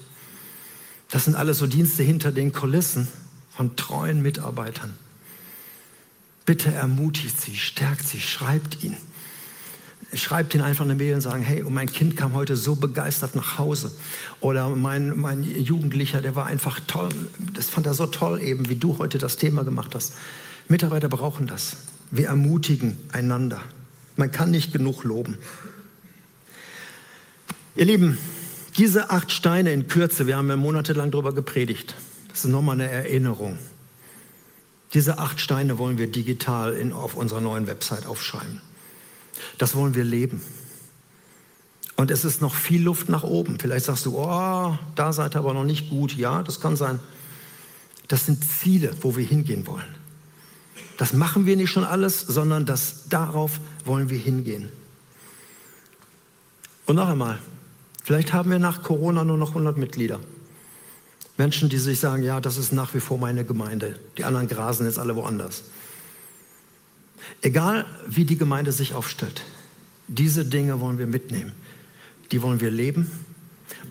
Das 1.11 1.24
sind 1.24 1.35
alles 1.35 1.59
so 1.59 1.66
Dienste 1.66 2.03
hinter 2.03 2.33
den 2.33 2.53
Kulissen 2.53 3.09
von 3.51 3.77
treuen 3.77 4.22
Mitarbeitern. 4.22 4.94
Bitte 6.44 6.72
ermutigt 6.72 7.40
sie, 7.40 7.57
stärkt 7.57 8.07
sie, 8.07 8.20
schreibt 8.20 8.83
ihn. 8.83 8.96
Schreibt 10.14 10.54
ihnen 10.54 10.64
einfach 10.64 10.86
eine 10.86 10.94
Mail 10.94 11.14
und 11.14 11.20
sagen, 11.20 11.42
hey, 11.42 11.62
mein 11.68 11.90
Kind 11.92 12.16
kam 12.16 12.32
heute 12.32 12.56
so 12.56 12.76
begeistert 12.76 13.36
nach 13.36 13.58
Hause. 13.58 13.92
Oder 14.40 14.70
mein, 14.70 15.18
mein 15.18 15.42
Jugendlicher, 15.42 16.22
der 16.22 16.34
war 16.34 16.46
einfach 16.46 16.80
toll. 16.86 17.10
Das 17.52 17.68
fand 17.68 17.86
er 17.86 17.92
so 17.92 18.06
toll 18.06 18.40
eben, 18.40 18.70
wie 18.70 18.76
du 18.76 18.96
heute 18.98 19.18
das 19.18 19.36
Thema 19.36 19.64
gemacht 19.64 19.94
hast. 19.94 20.14
Mitarbeiter 20.68 21.10
brauchen 21.10 21.46
das. 21.46 21.76
Wir 22.10 22.28
ermutigen 22.28 22.96
einander. 23.12 23.60
Man 24.16 24.32
kann 24.32 24.50
nicht 24.50 24.72
genug 24.72 25.04
loben. 25.04 25.36
Ihr 27.76 27.84
Lieben, 27.84 28.18
diese 28.78 29.10
acht 29.10 29.30
Steine 29.30 29.72
in 29.72 29.88
Kürze, 29.88 30.26
wir 30.26 30.36
haben 30.36 30.48
ja 30.48 30.56
monatelang 30.56 31.10
darüber 31.10 31.34
gepredigt. 31.34 31.94
Das 32.28 32.44
ist 32.44 32.50
nochmal 32.50 32.80
eine 32.80 32.90
Erinnerung. 32.90 33.58
Diese 34.94 35.18
acht 35.18 35.38
Steine 35.38 35.78
wollen 35.78 35.98
wir 35.98 36.10
digital 36.10 36.72
in, 36.72 36.92
auf 36.92 37.14
unserer 37.14 37.40
neuen 37.40 37.66
Website 37.66 38.06
aufschreiben. 38.06 38.62
Das 39.58 39.74
wollen 39.74 39.94
wir 39.94 40.04
leben. 40.04 40.42
Und 41.96 42.10
es 42.10 42.24
ist 42.24 42.40
noch 42.40 42.54
viel 42.54 42.82
Luft 42.82 43.08
nach 43.08 43.24
oben. 43.24 43.58
Vielleicht 43.58 43.86
sagst 43.86 44.06
du, 44.06 44.16
oh, 44.16 44.78
da 44.94 45.12
seid 45.12 45.34
ihr 45.34 45.40
aber 45.40 45.52
noch 45.52 45.64
nicht 45.64 45.90
gut. 45.90 46.16
Ja, 46.16 46.42
das 46.42 46.60
kann 46.60 46.76
sein. 46.76 47.00
Das 48.06 48.26
sind 48.26 48.42
Ziele, 48.42 48.92
wo 49.00 49.16
wir 49.16 49.24
hingehen 49.24 49.66
wollen. 49.66 49.96
Das 50.96 51.12
machen 51.12 51.44
wir 51.44 51.56
nicht 51.56 51.70
schon 51.70 51.84
alles, 51.84 52.20
sondern 52.20 52.66
das, 52.66 53.08
darauf 53.08 53.60
wollen 53.84 54.10
wir 54.10 54.18
hingehen. 54.18 54.70
Und 56.86 56.96
noch 56.96 57.08
einmal, 57.08 57.38
Vielleicht 58.08 58.32
haben 58.32 58.50
wir 58.50 58.58
nach 58.58 58.82
Corona 58.82 59.22
nur 59.22 59.36
noch 59.36 59.50
100 59.50 59.76
Mitglieder. 59.76 60.18
Menschen, 61.36 61.68
die 61.68 61.76
sich 61.76 62.00
sagen, 62.00 62.22
ja, 62.22 62.40
das 62.40 62.56
ist 62.56 62.72
nach 62.72 62.94
wie 62.94 63.00
vor 63.00 63.18
meine 63.18 63.44
Gemeinde. 63.44 64.00
Die 64.16 64.24
anderen 64.24 64.48
grasen 64.48 64.86
jetzt 64.86 64.98
alle 64.98 65.14
woanders. 65.14 65.64
Egal, 67.42 67.86
wie 68.06 68.24
die 68.24 68.36
Gemeinde 68.36 68.72
sich 68.72 68.94
aufstellt, 68.94 69.42
diese 70.06 70.44
Dinge 70.44 70.80
wollen 70.80 70.98
wir 70.98 71.06
mitnehmen. 71.06 71.52
Die 72.32 72.42
wollen 72.42 72.60
wir 72.60 72.70
leben. 72.70 73.10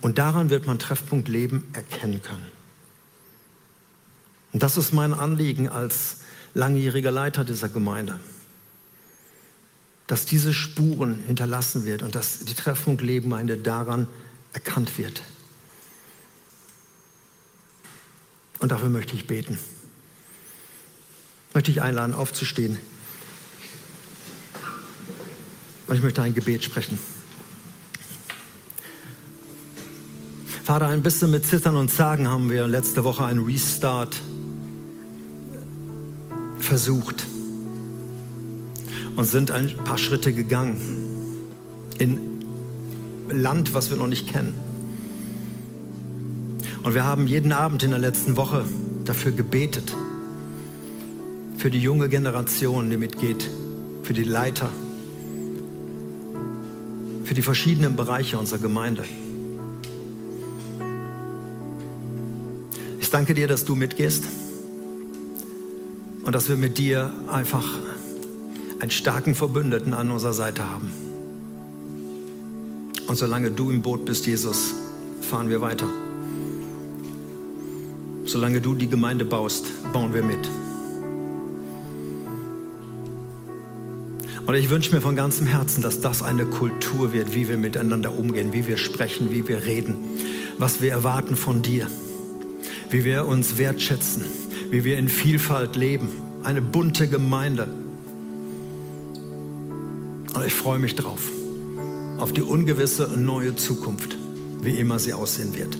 Und 0.00 0.18
daran 0.18 0.50
wird 0.50 0.66
man 0.66 0.78
Treffpunkt 0.78 1.28
Leben 1.28 1.64
erkennen 1.72 2.22
können. 2.22 2.46
Und 4.52 4.62
das 4.62 4.76
ist 4.76 4.92
mein 4.92 5.14
Anliegen 5.14 5.68
als 5.68 6.18
langjähriger 6.54 7.10
Leiter 7.10 7.44
dieser 7.44 7.68
Gemeinde 7.68 8.18
dass 10.08 10.24
diese 10.24 10.54
Spuren 10.54 11.22
hinterlassen 11.26 11.84
wird 11.84 12.02
und 12.02 12.14
dass 12.14 12.40
die 12.40 12.54
Treffpunkt 12.54 13.02
Lebengemeinde 13.02 13.58
daran 13.58 14.08
erkannt 14.54 14.96
wird. 14.96 15.22
Und 18.58 18.72
dafür 18.72 18.88
möchte 18.88 19.14
ich 19.14 19.26
beten. 19.26 19.58
Möchte 21.52 21.70
ich 21.70 21.82
einladen, 21.82 22.14
aufzustehen. 22.14 22.78
Und 25.88 25.96
ich 25.96 26.02
möchte 26.02 26.22
ein 26.22 26.34
Gebet 26.34 26.62
sprechen. 26.62 26.98
Vater, 30.64 30.88
ein 30.88 31.02
bisschen 31.02 31.30
mit 31.30 31.46
Zittern 31.46 31.76
und 31.76 31.90
Zagen 31.90 32.28
haben 32.28 32.50
wir 32.50 32.68
letzte 32.68 33.02
Woche 33.02 33.24
einen 33.24 33.42
Restart 33.42 34.20
versucht 36.58 37.26
und 39.16 39.24
sind 39.24 39.50
ein 39.50 39.74
paar 39.84 39.96
Schritte 39.96 40.34
gegangen 40.34 40.78
in 41.96 42.20
Land, 43.30 43.72
was 43.72 43.88
wir 43.88 43.96
noch 43.96 44.08
nicht 44.08 44.28
kennen. 44.28 44.52
Und 46.82 46.94
wir 46.94 47.04
haben 47.04 47.26
jeden 47.26 47.52
Abend 47.52 47.82
in 47.82 47.90
der 47.90 47.98
letzten 47.98 48.36
Woche 48.36 48.66
dafür 49.06 49.32
gebetet, 49.32 49.96
für 51.56 51.70
die 51.70 51.80
junge 51.80 52.10
Generation, 52.10 52.90
die 52.90 52.98
mitgeht, 52.98 53.48
für 54.02 54.12
die 54.12 54.24
Leiter, 54.24 54.68
für 57.28 57.34
die 57.34 57.42
verschiedenen 57.42 57.94
Bereiche 57.94 58.38
unserer 58.38 58.58
Gemeinde. 58.58 59.04
Ich 63.00 63.10
danke 63.10 63.34
dir, 63.34 63.46
dass 63.46 63.66
du 63.66 63.74
mitgehst 63.74 64.24
und 66.24 66.34
dass 66.34 66.48
wir 66.48 66.56
mit 66.56 66.78
dir 66.78 67.12
einfach 67.30 67.66
einen 68.80 68.90
starken 68.90 69.34
Verbündeten 69.34 69.92
an 69.92 70.10
unserer 70.10 70.32
Seite 70.32 70.70
haben. 70.70 70.90
Und 73.06 73.16
solange 73.16 73.50
du 73.50 73.70
im 73.72 73.82
Boot 73.82 74.06
bist, 74.06 74.24
Jesus, 74.26 74.72
fahren 75.20 75.50
wir 75.50 75.60
weiter. 75.60 75.88
Solange 78.24 78.62
du 78.62 78.74
die 78.74 78.88
Gemeinde 78.88 79.26
baust, 79.26 79.66
bauen 79.92 80.14
wir 80.14 80.22
mit. 80.22 80.48
Und 84.48 84.54
ich 84.54 84.70
wünsche 84.70 84.94
mir 84.94 85.02
von 85.02 85.14
ganzem 85.14 85.46
Herzen, 85.46 85.82
dass 85.82 86.00
das 86.00 86.22
eine 86.22 86.46
Kultur 86.46 87.12
wird, 87.12 87.34
wie 87.34 87.50
wir 87.50 87.58
miteinander 87.58 88.16
umgehen, 88.16 88.54
wie 88.54 88.66
wir 88.66 88.78
sprechen, 88.78 89.30
wie 89.30 89.46
wir 89.46 89.66
reden. 89.66 89.96
was 90.56 90.80
wir 90.80 90.90
erwarten 90.90 91.36
von 91.36 91.62
dir, 91.62 91.86
wie 92.90 93.04
wir 93.04 93.26
uns 93.26 93.58
wertschätzen, 93.58 94.24
wie 94.70 94.84
wir 94.84 94.98
in 94.98 95.08
Vielfalt 95.08 95.76
leben, 95.76 96.08
eine 96.42 96.60
bunte 96.60 97.06
Gemeinde. 97.08 97.68
Und 100.34 100.44
ich 100.44 100.54
freue 100.54 100.78
mich 100.78 100.96
drauf, 100.96 101.20
auf 102.18 102.32
die 102.32 102.42
ungewisse 102.42 103.06
neue 103.16 103.54
Zukunft, 103.54 104.16
wie 104.62 104.78
immer 104.78 104.98
sie 104.98 105.12
aussehen 105.12 105.54
wird. 105.54 105.78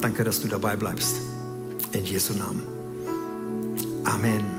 Danke, 0.00 0.24
dass 0.24 0.40
du 0.40 0.48
dabei 0.48 0.74
bleibst. 0.74 1.20
In 1.92 2.04
Jesu 2.04 2.32
Namen. 2.34 2.62
Amen. 4.02 4.57